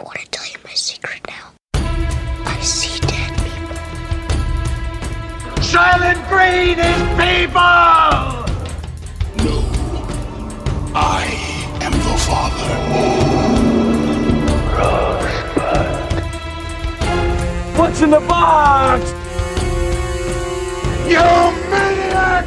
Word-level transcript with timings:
I 0.00 0.02
want 0.02 0.18
to 0.18 0.26
tell 0.30 0.46
you 0.46 0.56
my 0.64 0.72
secret 0.72 1.20
now. 1.28 1.52
I 1.74 2.58
see 2.62 2.98
dead 3.00 3.32
people. 3.36 3.76
Soylent 5.60 6.26
Green 6.30 6.78
is 6.78 7.02
people! 7.20 7.60
No. 9.44 9.56
I 10.94 11.26
am 11.82 11.92
the 11.92 12.16
father. 12.26 12.72
What's 17.78 18.00
in 18.00 18.10
the 18.10 18.20
box? 18.20 19.12
You 21.10 21.26
maniac! 21.68 22.46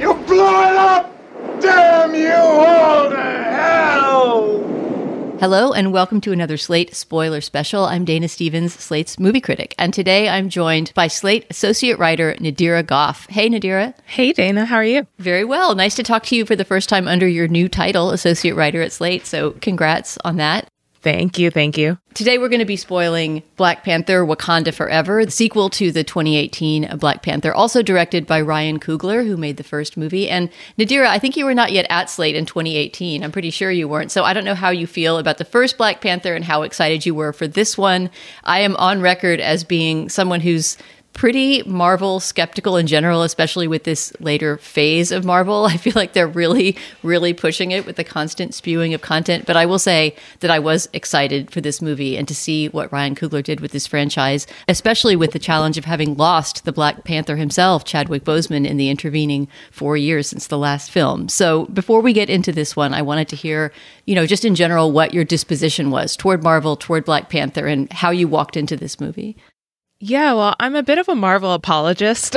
You 0.00 0.14
blew 0.26 0.62
it 0.66 0.76
up! 0.76 1.12
Damn 1.60 2.16
you 2.16 2.32
all 2.32 3.10
to 3.10 3.16
hell! 3.16 4.69
Hello, 5.40 5.72
and 5.72 5.90
welcome 5.90 6.20
to 6.20 6.32
another 6.32 6.58
Slate 6.58 6.94
spoiler 6.94 7.40
special. 7.40 7.86
I'm 7.86 8.04
Dana 8.04 8.28
Stevens, 8.28 8.74
Slate's 8.74 9.18
movie 9.18 9.40
critic, 9.40 9.74
and 9.78 9.94
today 9.94 10.28
I'm 10.28 10.50
joined 10.50 10.92
by 10.92 11.06
Slate 11.06 11.46
associate 11.48 11.98
writer 11.98 12.34
Nadira 12.34 12.82
Goffe. 12.82 13.26
Hey, 13.30 13.48
Nadira. 13.48 13.94
Hey, 14.04 14.34
Dana, 14.34 14.66
how 14.66 14.76
are 14.76 14.84
you? 14.84 15.06
Very 15.18 15.46
well. 15.46 15.74
Nice 15.74 15.94
to 15.94 16.02
talk 16.02 16.24
to 16.24 16.36
you 16.36 16.44
for 16.44 16.56
the 16.56 16.64
first 16.66 16.90
time 16.90 17.08
under 17.08 17.26
your 17.26 17.48
new 17.48 17.70
title, 17.70 18.10
associate 18.10 18.54
writer 18.54 18.82
at 18.82 18.92
Slate. 18.92 19.24
So, 19.24 19.52
congrats 19.62 20.18
on 20.26 20.36
that. 20.36 20.68
Thank 21.02 21.38
you, 21.38 21.50
thank 21.50 21.78
you. 21.78 21.98
Today 22.12 22.36
we're 22.36 22.50
going 22.50 22.58
to 22.58 22.66
be 22.66 22.76
spoiling 22.76 23.42
Black 23.56 23.84
Panther 23.84 24.26
Wakanda 24.26 24.74
Forever, 24.74 25.24
the 25.24 25.30
sequel 25.30 25.70
to 25.70 25.90
the 25.90 26.04
2018 26.04 26.98
Black 26.98 27.22
Panther, 27.22 27.54
also 27.54 27.80
directed 27.82 28.26
by 28.26 28.40
Ryan 28.40 28.78
Coogler, 28.78 29.26
who 29.26 29.38
made 29.38 29.56
the 29.56 29.62
first 29.62 29.96
movie. 29.96 30.28
And 30.28 30.50
Nadira, 30.78 31.06
I 31.06 31.18
think 31.18 31.38
you 31.38 31.46
were 31.46 31.54
not 31.54 31.72
yet 31.72 31.86
at 31.88 32.10
Slate 32.10 32.34
in 32.34 32.44
2018. 32.44 33.24
I'm 33.24 33.32
pretty 33.32 33.50
sure 33.50 33.70
you 33.70 33.88
weren't. 33.88 34.10
So 34.10 34.24
I 34.24 34.34
don't 34.34 34.44
know 34.44 34.54
how 34.54 34.68
you 34.68 34.86
feel 34.86 35.16
about 35.16 35.38
the 35.38 35.44
first 35.44 35.78
Black 35.78 36.02
Panther 36.02 36.34
and 36.34 36.44
how 36.44 36.62
excited 36.62 37.06
you 37.06 37.14
were 37.14 37.32
for 37.32 37.48
this 37.48 37.78
one. 37.78 38.10
I 38.44 38.60
am 38.60 38.76
on 38.76 39.00
record 39.00 39.40
as 39.40 39.64
being 39.64 40.10
someone 40.10 40.40
who's 40.40 40.76
pretty 41.12 41.62
Marvel 41.64 42.20
skeptical 42.20 42.76
in 42.76 42.86
general, 42.86 43.22
especially 43.22 43.68
with 43.68 43.84
this 43.84 44.12
later 44.20 44.56
phase 44.58 45.12
of 45.12 45.24
Marvel. 45.24 45.66
I 45.70 45.76
feel 45.76 45.92
like 45.96 46.12
they're 46.12 46.26
really, 46.26 46.76
really 47.02 47.32
pushing 47.32 47.72
it 47.72 47.86
with 47.86 47.96
the 47.96 48.04
constant 48.04 48.54
spewing 48.54 48.94
of 48.94 49.00
content. 49.00 49.46
But 49.46 49.56
I 49.56 49.66
will 49.66 49.78
say 49.78 50.14
that 50.40 50.50
I 50.50 50.58
was 50.58 50.88
excited 50.92 51.50
for 51.50 51.60
this 51.60 51.82
movie 51.82 52.16
and 52.16 52.26
to 52.28 52.34
see 52.34 52.68
what 52.68 52.92
Ryan 52.92 53.14
Coogler 53.14 53.42
did 53.42 53.60
with 53.60 53.72
this 53.72 53.86
franchise, 53.86 54.46
especially 54.68 55.16
with 55.16 55.32
the 55.32 55.38
challenge 55.38 55.76
of 55.78 55.84
having 55.84 56.16
lost 56.16 56.64
the 56.64 56.72
Black 56.72 57.04
Panther 57.04 57.36
himself, 57.36 57.84
Chadwick 57.84 58.24
Boseman, 58.24 58.66
in 58.66 58.76
the 58.76 58.90
intervening 58.90 59.48
four 59.70 59.96
years 59.96 60.28
since 60.28 60.46
the 60.46 60.58
last 60.58 60.90
film. 60.90 61.28
So 61.28 61.66
before 61.66 62.00
we 62.00 62.12
get 62.12 62.30
into 62.30 62.52
this 62.52 62.76
one, 62.76 62.94
I 62.94 63.02
wanted 63.02 63.28
to 63.28 63.36
hear, 63.36 63.72
you 64.06 64.14
know, 64.14 64.26
just 64.26 64.44
in 64.44 64.54
general, 64.54 64.92
what 64.92 65.12
your 65.12 65.24
disposition 65.24 65.90
was 65.90 66.16
toward 66.16 66.42
Marvel, 66.42 66.76
toward 66.76 67.04
Black 67.04 67.28
Panther, 67.28 67.66
and 67.66 67.92
how 67.92 68.10
you 68.10 68.28
walked 68.28 68.56
into 68.56 68.76
this 68.76 69.00
movie. 69.00 69.36
Yeah, 70.02 70.32
well, 70.32 70.56
I'm 70.58 70.76
a 70.76 70.82
bit 70.82 70.96
of 70.96 71.10
a 71.10 71.14
Marvel 71.14 71.52
apologist. 71.52 72.34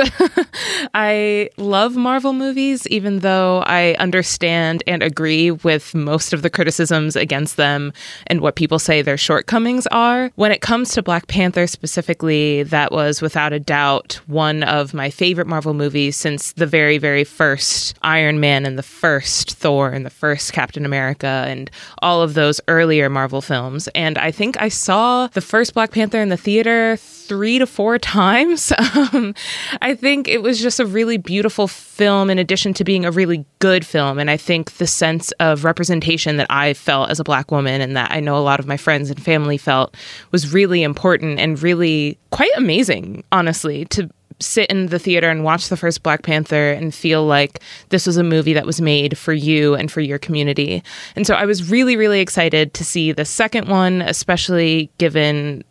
I 0.94 1.48
love 1.56 1.96
Marvel 1.96 2.34
movies, 2.34 2.86
even 2.88 3.20
though 3.20 3.62
I 3.64 3.94
understand 3.94 4.82
and 4.86 5.02
agree 5.02 5.50
with 5.50 5.94
most 5.94 6.34
of 6.34 6.42
the 6.42 6.50
criticisms 6.50 7.16
against 7.16 7.56
them 7.56 7.94
and 8.26 8.42
what 8.42 8.56
people 8.56 8.78
say 8.78 9.00
their 9.00 9.16
shortcomings 9.16 9.86
are. 9.86 10.30
When 10.34 10.52
it 10.52 10.60
comes 10.60 10.92
to 10.92 11.02
Black 11.02 11.26
Panther 11.26 11.66
specifically, 11.66 12.64
that 12.64 12.92
was 12.92 13.22
without 13.22 13.54
a 13.54 13.60
doubt 13.60 14.20
one 14.26 14.62
of 14.62 14.92
my 14.92 15.08
favorite 15.08 15.46
Marvel 15.46 15.72
movies 15.72 16.16
since 16.16 16.52
the 16.52 16.66
very, 16.66 16.98
very 16.98 17.24
first 17.24 17.96
Iron 18.02 18.40
Man 18.40 18.66
and 18.66 18.76
the 18.76 18.82
first 18.82 19.52
Thor 19.52 19.88
and 19.88 20.04
the 20.04 20.10
first 20.10 20.52
Captain 20.52 20.84
America 20.84 21.46
and 21.48 21.70
all 22.02 22.20
of 22.20 22.34
those 22.34 22.60
earlier 22.68 23.08
Marvel 23.08 23.40
films. 23.40 23.88
And 23.94 24.18
I 24.18 24.32
think 24.32 24.60
I 24.60 24.68
saw 24.68 25.28
the 25.28 25.40
first 25.40 25.72
Black 25.72 25.92
Panther 25.92 26.20
in 26.20 26.28
the 26.28 26.36
theater 26.36 26.98
three 27.26 27.58
to 27.58 27.66
four 27.66 27.98
times. 28.14 28.72
Um, 28.94 29.34
I 29.82 29.94
think 29.94 30.28
it 30.28 30.42
was 30.42 30.60
just 30.60 30.80
a 30.80 30.86
really 30.86 31.16
beautiful 31.16 31.68
film, 31.68 32.30
in 32.30 32.38
addition 32.38 32.74
to 32.74 32.84
being 32.84 33.04
a 33.04 33.10
really 33.10 33.44
good 33.58 33.86
film. 33.86 34.18
And 34.18 34.30
I 34.30 34.36
think 34.36 34.72
the 34.72 34.86
sense 34.86 35.32
of 35.32 35.64
representation 35.64 36.36
that 36.36 36.46
I 36.50 36.74
felt 36.74 37.10
as 37.10 37.20
a 37.20 37.24
Black 37.24 37.50
woman 37.50 37.80
and 37.80 37.96
that 37.96 38.10
I 38.12 38.20
know 38.20 38.36
a 38.36 38.40
lot 38.40 38.60
of 38.60 38.66
my 38.66 38.76
friends 38.76 39.10
and 39.10 39.22
family 39.22 39.58
felt 39.58 39.96
was 40.30 40.52
really 40.52 40.82
important 40.82 41.40
and 41.40 41.60
really 41.62 42.18
quite 42.30 42.52
amazing, 42.56 43.24
honestly, 43.32 43.84
to 43.86 44.10
sit 44.40 44.70
in 44.70 44.86
the 44.86 44.98
theater 44.98 45.30
and 45.30 45.44
watch 45.44 45.68
the 45.68 45.76
first 45.76 46.02
Black 46.02 46.22
Panther 46.22 46.72
and 46.72 46.94
feel 46.94 47.24
like 47.24 47.60
this 47.90 48.06
was 48.06 48.16
a 48.16 48.24
movie 48.24 48.52
that 48.52 48.66
was 48.66 48.80
made 48.80 49.16
for 49.16 49.32
you 49.32 49.74
and 49.74 49.90
for 49.90 50.00
your 50.00 50.18
community. 50.18 50.82
And 51.16 51.26
so 51.26 51.34
I 51.34 51.46
was 51.46 51.70
really, 51.70 51.96
really 51.96 52.20
excited 52.20 52.74
to 52.74 52.84
see 52.84 53.12
the 53.12 53.24
second 53.24 53.68
one, 53.68 54.02
especially 54.02 54.90
given 54.98 55.64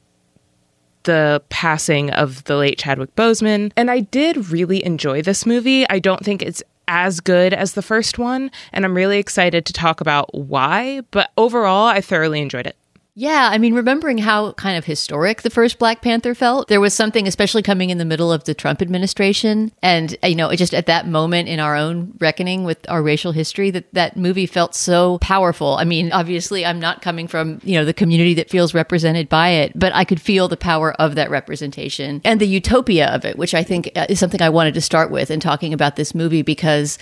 the 1.04 1.42
passing 1.50 2.10
of 2.12 2.44
the 2.46 2.56
late 2.56 2.78
Chadwick 2.78 3.16
Boseman. 3.16 3.72
And 3.76 3.90
I 3.92 4.02
did 4.02 4.50
really 4.50 4.84
enjoy 4.86 5.22
this 5.22 5.46
movie. 5.46 5.88
I 5.90 6.00
don't 6.00 6.24
think 6.24 6.42
it's 6.42 6.64
as 6.88 7.20
good 7.20 7.54
as 7.54 7.74
the 7.74 7.82
first 7.82 8.18
one, 8.18 8.52
and 8.74 8.84
I'm 8.84 8.96
really 8.96 9.18
excited 9.18 9.66
to 9.66 9.74
talk 9.74 10.02
about 10.02 10.34
why, 10.36 11.02
but 11.12 11.32
overall, 11.38 11.86
I 11.86 12.02
thoroughly 12.02 12.42
enjoyed 12.42 12.68
it. 12.68 12.76
Yeah, 13.16 13.50
I 13.52 13.60
mean, 13.60 13.76
remembering 13.76 14.18
how 14.18 14.54
kind 14.54 14.76
of 14.76 14.86
historic 14.86 15.44
the 15.44 15.52
first 15.52 15.78
Black 15.78 16.02
Panther 16.02 16.34
felt, 16.34 16.68
there 16.68 16.82
was 16.82 16.96
something, 16.96 17.28
especially 17.28 17.62
coming 17.62 17.92
in 17.92 18.00
the 18.00 18.06
middle 18.06 18.32
of 18.32 18.46
the 18.46 18.56
Trump 18.56 18.82
administration, 18.82 19.72
and 19.84 20.18
you 20.24 20.34
know, 20.34 20.52
just 20.56 20.74
at 20.74 20.88
that 20.88 21.08
moment 21.08 21.48
in 21.48 21.60
our 21.60 21.76
own 21.76 22.14
reckoning 22.18 22.64
with 22.64 22.90
our 22.90 23.04
racial 23.04 23.32
history, 23.32 23.70
that 23.70 23.94
that 23.94 24.18
movie 24.18 24.48
felt 24.48 24.74
so 24.74 25.20
powerful. 25.20 25.76
I 25.76 25.84
mean, 25.84 26.12
obviously, 26.12 26.66
I'm 26.66 26.80
not 26.80 27.04
coming 27.04 27.28
from 27.28 27.62
you 27.64 27.76
know 27.76 27.86
the 27.86 27.94
community 27.94 28.34
that 28.34 28.50
feels 28.50 28.74
represented 28.74 29.30
by 29.30 29.50
it, 29.50 29.78
but 29.78 29.94
I 29.94 30.06
could 30.06 30.20
feel 30.20 30.48
the 30.48 30.58
power 30.58 30.94
of 30.94 31.14
that 31.14 31.30
representation 31.30 32.20
and 32.26 32.42
the 32.42 32.48
utopia 32.48 33.10
of 33.10 33.26
it, 33.26 33.38
which 33.38 33.54
I 33.54 33.62
think 33.62 33.92
uh, 33.96 34.08
is 34.10 34.20
something 34.20 34.42
I 34.42 34.50
wanted 34.50 34.74
to 34.74 34.82
start 34.82 35.12
with 35.12 35.30
in 35.30 35.40
talking 35.40 35.72
about 35.72 35.98
this 35.98 36.16
movie 36.16 36.42
because 36.42 36.98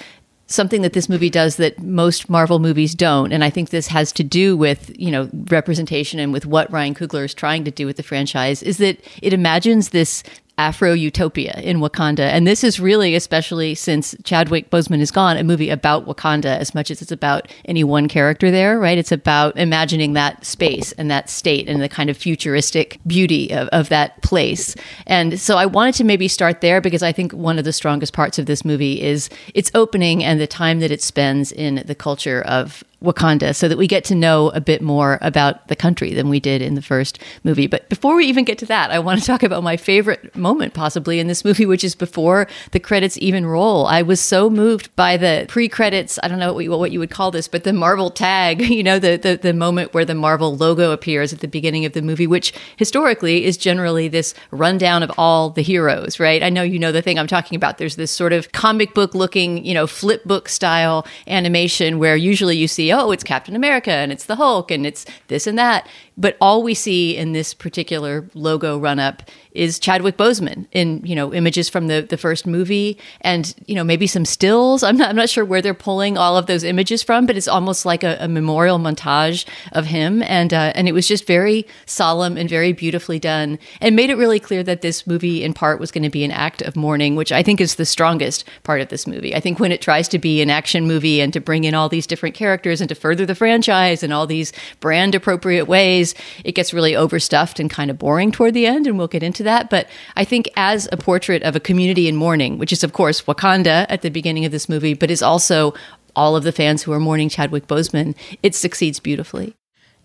something 0.51 0.81
that 0.81 0.94
this 0.94 1.09
movie 1.09 1.29
does 1.29 1.56
that 1.56 1.81
most 1.81 2.29
Marvel 2.29 2.59
movies 2.59 2.94
don't. 2.94 3.31
And 3.31 3.44
I 3.44 3.50
think 3.50 3.69
this 3.69 3.88
has 3.88 4.12
to 4.13 4.23
do 4.23 4.57
with, 4.57 4.91
you 5.00 5.12
know, 5.12 5.29
representation 5.50 6.19
and 6.19 6.34
with 6.34 6.45
what 6.45 6.72
Ryan 6.72 6.94
Coogler 6.94 7.25
is 7.25 7.34
trying 7.34 7.63
to 7.63 7.72
do 7.72 7.85
with 7.85 7.97
the 7.97 8.03
franchise 8.03 8.61
is 8.61 8.78
that 8.78 9.00
it 9.22 9.34
imagines 9.34 9.90
this 9.90 10.23
Afro 10.61 10.94
utopia 10.94 11.59
in 11.63 11.79
Wakanda. 11.79 12.19
And 12.19 12.45
this 12.45 12.63
is 12.63 12.79
really, 12.79 13.16
especially 13.16 13.73
since 13.73 14.13
Chadwick 14.23 14.69
Boseman 14.69 14.99
is 14.99 15.09
gone, 15.09 15.35
a 15.35 15.44
movie 15.44 15.72
about 15.72 16.05
Wakanda 16.05 16.55
as 16.55 16.75
much 16.75 16.91
as 16.91 17.01
it's 17.01 17.11
about 17.11 17.51
any 17.66 17.83
one 17.83 18.07
character 18.07 18.51
there, 18.51 18.79
right? 18.79 18.95
It's 18.95 19.11
about 19.11 19.57
imagining 19.57 20.13
that 20.13 20.45
space 20.45 20.91
and 20.94 21.09
that 21.09 21.31
state 21.31 21.67
and 21.67 21.81
the 21.81 21.89
kind 21.89 22.11
of 22.11 22.17
futuristic 22.17 22.99
beauty 23.07 23.51
of, 23.51 23.69
of 23.69 23.89
that 23.89 24.22
place. 24.22 24.75
And 25.07 25.39
so 25.39 25.57
I 25.57 25.66
wanted 25.66 25.95
to 25.95 26.03
maybe 26.03 26.27
start 26.27 26.61
there 26.61 26.79
because 26.79 27.01
I 27.01 27.11
think 27.11 27.31
one 27.31 27.57
of 27.57 27.66
the 27.66 27.73
strongest 27.73 28.13
parts 28.13 28.38
of 28.38 28.45
this 28.45 28.63
movie 28.63 29.01
is 29.01 29.29
its 29.55 29.72
opening 29.73 30.23
and 30.23 30.39
the 30.39 30.45
time 30.45 30.79
that 30.81 30.91
it 30.91 31.01
spends 31.01 31.51
in 31.51 31.81
the 31.88 31.95
culture 31.95 32.43
of 32.43 32.83
Wakanda 33.03 33.56
so 33.56 33.67
that 33.67 33.78
we 33.78 33.88
get 33.88 34.03
to 34.06 34.16
know 34.16 34.50
a 34.50 34.62
bit 34.62 34.81
more 34.81 35.17
about 35.22 35.67
the 35.67 35.75
country 35.75 36.13
than 36.13 36.29
we 36.29 36.39
did 36.39 36.62
in 36.62 36.75
the 36.75 36.81
first 36.81 37.19
movie. 37.44 37.67
But 37.67 37.89
before 37.89 38.16
we 38.16 38.25
even 38.25 38.45
get 38.45 38.57
to 38.59 38.66
that, 38.67 38.91
I 38.91 39.00
want 39.00 39.19
to 39.19 39.25
talk 39.31 39.44
about 39.44 39.63
my 39.63 39.78
favorite 39.78 40.35
moment 40.35 40.73
possibly 40.73 41.19
in 41.19 41.28
this 41.28 41.44
movie, 41.44 41.66
which 41.66 41.84
is 41.84 41.95
before 41.95 42.47
the 42.72 42.79
credits 42.79 43.17
even 43.17 43.45
roll. 43.45 43.88
I 43.88 44.01
was 44.03 44.19
so 44.19 44.50
moved 44.50 44.95
by 44.95 45.17
the 45.17 45.45
pre-credits, 45.47 46.19
I 46.22 46.28
don't 46.28 46.40
know 46.40 46.53
what 46.53 46.63
you, 46.63 46.72
what 46.72 46.91
you 46.91 47.00
would 47.00 47.09
call 47.09 47.31
this, 47.31 47.47
but 47.47 47.63
the 47.63 47.73
Marvel 47.73 48.11
tag, 48.11 48.61
you 48.69 48.84
know, 48.84 49.00
the, 49.00 49.17
the, 49.17 49.38
the 49.38 49.53
moment 49.53 49.94
where 49.94 50.06
the 50.06 50.16
Marvel 50.16 50.56
logo 50.56 50.91
appears 50.91 51.34
at 51.34 51.40
the 51.40 51.47
beginning 51.47 51.85
of 51.85 51.94
the 51.94 52.01
movie, 52.01 52.28
which 52.28 52.53
historically 52.78 53.45
is 53.45 53.57
generally 53.57 54.07
this 54.07 54.34
rundown 54.51 55.01
of 55.01 55.11
all 55.17 55.50
the 55.50 55.61
heroes, 55.61 56.19
right? 56.19 56.44
I 56.44 56.50
know 56.50 56.61
you 56.61 56.78
know 56.78 56.91
the 56.91 57.01
thing 57.01 57.17
I'm 57.17 57.28
talking 57.28 57.56
about. 57.56 57.79
There's 57.79 57.95
this 57.95 58.11
sort 58.11 58.34
of 58.34 58.51
comic 58.51 58.94
book 58.94 59.16
looking, 59.16 59.66
you 59.66 59.73
know, 59.73 59.88
flip 59.88 60.23
book 60.23 60.47
style 60.50 61.07
animation 61.28 61.97
where 61.97 62.16
usually 62.16 62.57
you 62.57 62.67
see 62.67 62.91
oh, 62.91 63.12
it's 63.12 63.24
Captain 63.24 63.56
America 63.56 63.91
and 63.91 64.12
it's 64.12 64.25
the 64.25 64.35
Hulk 64.35 64.72
and 64.72 64.85
it's 64.85 65.06
this 65.28 65.47
and 65.47 65.57
that. 65.57 65.88
But 66.22 66.38
all 66.40 66.62
we 66.62 66.76
see 66.76 67.18
in 67.18 67.34
this 67.34 67.56
particular 67.56 68.29
logo 68.35 68.78
run 68.78 69.00
up 69.00 69.23
is 69.53 69.79
Chadwick 69.79 70.18
Boseman 70.18 70.68
in 70.72 71.02
you 71.03 71.16
know 71.16 71.34
images 71.34 71.68
from 71.68 71.88
the 71.88 72.02
the 72.02 72.16
first 72.16 72.46
movie 72.47 72.97
and 73.22 73.53
you 73.66 73.76
know 73.76 73.84
maybe 73.84 74.08
some 74.08 74.23
stills. 74.23 74.84
I'm 74.84 74.97
not 74.97 75.09
I'm 75.09 75.16
not 75.16 75.29
sure 75.29 75.44
where 75.44 75.62
they're 75.62 75.73
pulling 75.73 76.18
all 76.18 76.38
of 76.38 76.46
those 76.46 76.64
images 76.64 77.03
from, 77.03 77.26
but 77.26 77.35
it's 77.35 77.47
almost 77.47 77.85
like 77.85 78.03
a, 78.03 78.18
a 78.20 78.28
memorial 78.28 78.78
montage 78.79 79.46
of 79.72 79.88
him 79.88 80.22
and 80.23 80.53
uh, 80.53 80.72
and 80.76 80.88
it 80.88 80.94
was 80.94 81.08
just 81.08 81.26
very 81.26 81.66
solemn 81.85 82.38
and 82.38 82.50
very 82.50 82.72
beautifully 82.72 83.20
done 83.20 83.59
and 83.82 83.96
made 83.96 84.09
it 84.09 84.16
really 84.16 84.40
clear 84.40 84.64
that 84.64 84.82
this 84.82 85.06
movie 85.08 85.44
in 85.44 85.53
part 85.53 85.79
was 85.79 85.91
going 85.91 86.03
to 86.03 86.09
be 86.09 86.24
an 86.24 86.32
act 86.32 86.62
of 86.62 86.76
mourning, 86.76 87.16
which 87.16 87.32
I 87.32 87.41
think 87.41 87.59
is 87.59 87.76
the 87.76 87.85
strongest 87.85 88.46
part 88.64 88.79
of 88.79 88.90
this 88.90 89.08
movie. 89.08 89.35
I 89.35 89.40
think 89.40 89.59
when 89.59 89.72
it 89.72 89.82
tries 89.82 90.08
to 90.09 90.20
be 90.20 90.41
an 90.41 90.52
action 90.52 90.85
movie 90.85 91.20
and 91.20 91.34
to 91.34 91.41
bring 91.41 91.64
in 91.64 91.74
all 91.74 91.90
these 91.90 92.08
different 92.08 92.35
characters 92.35 92.79
and 92.79 92.90
to 92.90 92.96
further 92.96 93.26
the 93.26 93.35
franchise 93.35 94.03
in 94.03 94.12
all 94.12 94.28
these 94.28 94.53
brand 94.79 95.16
appropriate 95.16 95.66
ways, 95.66 96.10
it 96.43 96.53
gets 96.53 96.73
really 96.73 96.96
overstuffed 96.96 97.59
and 97.59 97.69
kind 97.69 97.91
of 97.91 97.97
boring 97.97 98.31
toward 98.31 98.53
the 98.53 98.66
end 98.66 98.87
and 98.87 98.97
we'll 98.97 99.08
get 99.08 99.23
into 99.23 99.43
that. 99.43 99.69
But 99.69 99.87
I 100.16 100.23
think 100.23 100.49
as 100.55 100.87
a 100.91 100.97
portrait 100.97 101.43
of 101.43 101.55
a 101.55 101.59
community 101.59 102.08
in 102.08 102.16
mourning, 102.16 102.58
which 102.58 102.73
is, 102.73 102.84
of 102.84 102.93
course, 102.93 103.22
Wakanda 103.22 103.85
at 103.90 104.02
the 104.02 104.09
beginning 104.09 104.46
of 104.46 104.52
this 104.52 104.69
movie, 104.69 104.93
but 104.93 105.11
is 105.11 105.22
also 105.22 105.73
all 106.16 106.35
of 106.35 106.43
the 106.43 106.52
fans 106.52 106.84
who 106.84 106.91
are 106.91 106.99
mourning 106.99 107.29
Chadwick 107.29 107.67
Boseman, 107.67 108.16
it 108.43 108.55
succeeds 108.55 108.99
beautifully. 108.99 109.55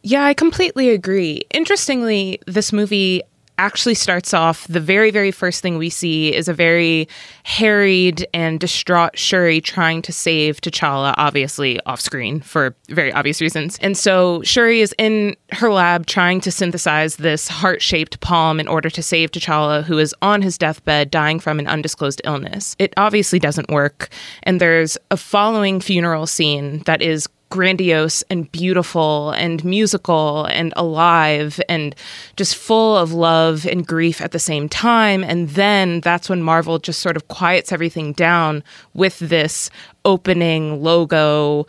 Yeah, 0.03 0.25
I 0.25 0.35
completely 0.35 0.91
agree. 0.91 1.43
Interestingly, 1.50 2.41
this 2.47 2.73
movie 2.73 3.23
actually 3.58 3.94
starts 3.94 4.35
off 4.35 4.67
the 4.69 4.81
very, 4.81 5.11
very 5.11 5.31
first 5.31 5.62
thing 5.62 5.79
we 5.79 5.91
see 5.91 6.35
is 6.35 6.49
a 6.49 6.55
very 6.55 7.08
harried 7.44 8.26
and 8.35 8.61
distraught 8.61 9.19
Shuri 9.19 9.61
trying 9.61 10.03
to 10.03 10.12
save 10.12 10.61
T'Challa, 10.61 11.14
obviously 11.17 11.81
off 11.87 12.00
screen 12.00 12.41
for 12.41 12.75
very 12.88 13.12
obvious 13.12 13.41
reasons. 13.41 13.79
And 13.81 13.97
so 13.97 14.43
Shuri 14.43 14.81
is 14.81 14.94
in 14.99 15.37
her 15.53 15.73
lab 15.73 16.06
trying 16.06 16.41
to 16.43 16.50
synthesize 16.50 17.17
this 17.17 17.49
heart 17.49 17.82
shaped 17.82 18.20
palm 18.20 18.61
in 18.61 18.69
order 18.69 18.91
to 18.91 19.03
save 19.03 19.31
T'Challa, 19.31 19.85
who 19.85 19.99
is 19.99 20.14
on 20.23 20.43
his 20.43 20.59
deathbed 20.59 21.11
dying 21.11 21.41
from 21.41 21.59
an 21.59 21.67
undisclosed 21.67 22.20
illness. 22.25 22.76
It 22.79 22.93
obviously 22.97 23.38
doesn't 23.38 23.70
work. 23.70 24.09
And 24.43 24.61
there's 24.61 24.99
a 25.11 25.17
following 25.17 25.81
funeral 25.81 26.26
scene 26.26 26.81
that 26.87 27.02
is 27.02 27.29
grandiose 27.51 28.23
and 28.31 28.51
beautiful 28.53 29.31
and 29.31 29.65
musical 29.65 30.47
and 30.47 30.73
alive 30.77 31.61
and 31.69 31.95
just 32.37 32.57
full 32.57 32.97
of 32.97 33.13
love 33.13 33.67
and 33.67 33.87
grief 33.87 34.21
at 34.21 34.33
the 34.33 34.39
same 34.39 34.69
time. 34.69 35.23
And 35.23 35.49
then 35.51 36.01
that's 36.01 36.29
when 36.29 36.43
Marvel 36.43 36.79
just 36.79 37.01
sort 37.01 37.17
of 37.17 37.29
quiets 37.29 37.73
everything 37.73 38.13
down 38.13 38.65
with 38.95 39.19
this 39.19 39.71
opening 40.05 40.83
logo 40.83 41.67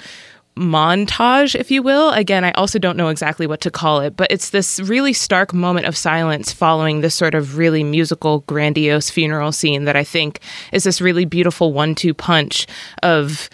montage, 0.58 1.54
if 1.54 1.72
you 1.72 1.82
will. 1.82 2.12
Again, 2.12 2.44
I 2.44 2.52
also 2.54 2.80
don't 2.80 2.98
know 2.98 3.10
exactly 3.10 3.48
what 3.48 3.62
to 3.62 3.72
call 3.72 4.00
it, 4.02 4.18
but 4.18 4.32
it's 4.32 4.50
this 4.50 4.80
really 4.80 5.14
stark 5.14 5.54
moment 5.54 5.86
of 5.86 5.96
silence 5.96 6.52
following 6.52 7.02
this 7.02 7.16
sort 7.16 7.36
of 7.36 7.58
really 7.58 7.84
musical, 7.84 8.40
grandiose 8.42 9.10
funeral 9.10 9.52
scene 9.52 9.86
that 9.86 9.96
I 9.96 10.04
think 10.04 10.40
is 10.72 10.84
this 10.84 11.00
really 11.00 11.26
beautiful 11.26 11.74
one 11.74 11.96
two 11.96 12.14
punch 12.14 12.68
of 13.04 13.50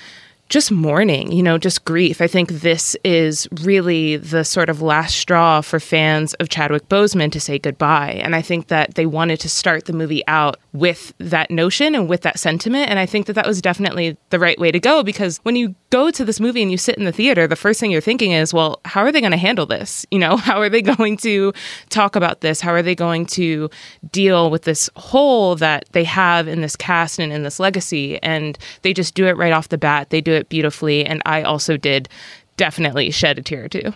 just 0.53 0.71
mourning, 0.71 1.31
you 1.31 1.41
know, 1.41 1.57
just 1.57 1.83
grief. 1.83 2.21
I 2.21 2.27
think 2.27 2.51
this 2.51 2.95
is 3.03 3.47
really 3.63 4.17
the 4.17 4.45
sort 4.45 4.69
of 4.69 4.83
last 4.83 5.15
straw 5.15 5.61
for 5.61 5.79
fans 5.79 6.35
of 6.35 6.49
Chadwick 6.49 6.87
Boseman 6.89 7.31
to 7.31 7.39
say 7.39 7.57
goodbye. 7.57 8.21
And 8.23 8.35
I 8.35 8.43
think 8.43 8.67
that 8.67 8.93
they 8.93 9.07
wanted 9.07 9.39
to 9.39 9.49
start 9.49 9.85
the 9.85 9.93
movie 9.93 10.21
out 10.27 10.57
with 10.71 11.11
that 11.17 11.49
notion 11.49 11.95
and 11.95 12.07
with 12.07 12.21
that 12.21 12.37
sentiment. 12.37 12.91
And 12.91 12.99
I 12.99 13.07
think 13.07 13.25
that 13.25 13.33
that 13.33 13.47
was 13.47 13.63
definitely 13.63 14.15
the 14.29 14.37
right 14.37 14.59
way 14.59 14.69
to 14.69 14.79
go 14.79 15.01
because 15.01 15.39
when 15.41 15.55
you 15.55 15.73
go 15.89 16.11
to 16.11 16.23
this 16.23 16.39
movie 16.39 16.61
and 16.61 16.69
you 16.69 16.77
sit 16.77 16.97
in 16.99 17.05
the 17.05 17.11
theater, 17.11 17.47
the 17.47 17.55
first 17.55 17.79
thing 17.79 17.89
you're 17.89 17.99
thinking 17.99 18.31
is, 18.31 18.53
well, 18.53 18.79
how 18.85 19.01
are 19.01 19.11
they 19.11 19.21
going 19.21 19.31
to 19.31 19.37
handle 19.37 19.65
this? 19.65 20.05
You 20.11 20.19
know, 20.19 20.37
how 20.37 20.61
are 20.61 20.69
they 20.69 20.83
going 20.83 21.17
to 21.17 21.51
talk 21.89 22.15
about 22.15 22.41
this? 22.41 22.61
How 22.61 22.71
are 22.71 22.83
they 22.83 22.93
going 22.93 23.25
to 23.27 23.71
deal 24.11 24.51
with 24.51 24.63
this 24.63 24.87
hole 24.97 25.55
that 25.55 25.85
they 25.93 26.03
have 26.03 26.47
in 26.47 26.61
this 26.61 26.75
cast 26.75 27.17
and 27.17 27.33
in 27.33 27.41
this 27.41 27.59
legacy? 27.59 28.21
And 28.21 28.55
they 28.83 28.93
just 28.93 29.15
do 29.15 29.25
it 29.25 29.35
right 29.35 29.51
off 29.51 29.69
the 29.69 29.79
bat. 29.79 30.11
They 30.11 30.21
do 30.21 30.31
it 30.31 30.42
beautifully. 30.49 31.05
And 31.05 31.21
I 31.25 31.43
also 31.43 31.77
did 31.77 32.09
definitely 32.57 33.11
shed 33.11 33.37
a 33.37 33.41
tear 33.41 33.65
or 33.65 33.69
two. 33.69 33.93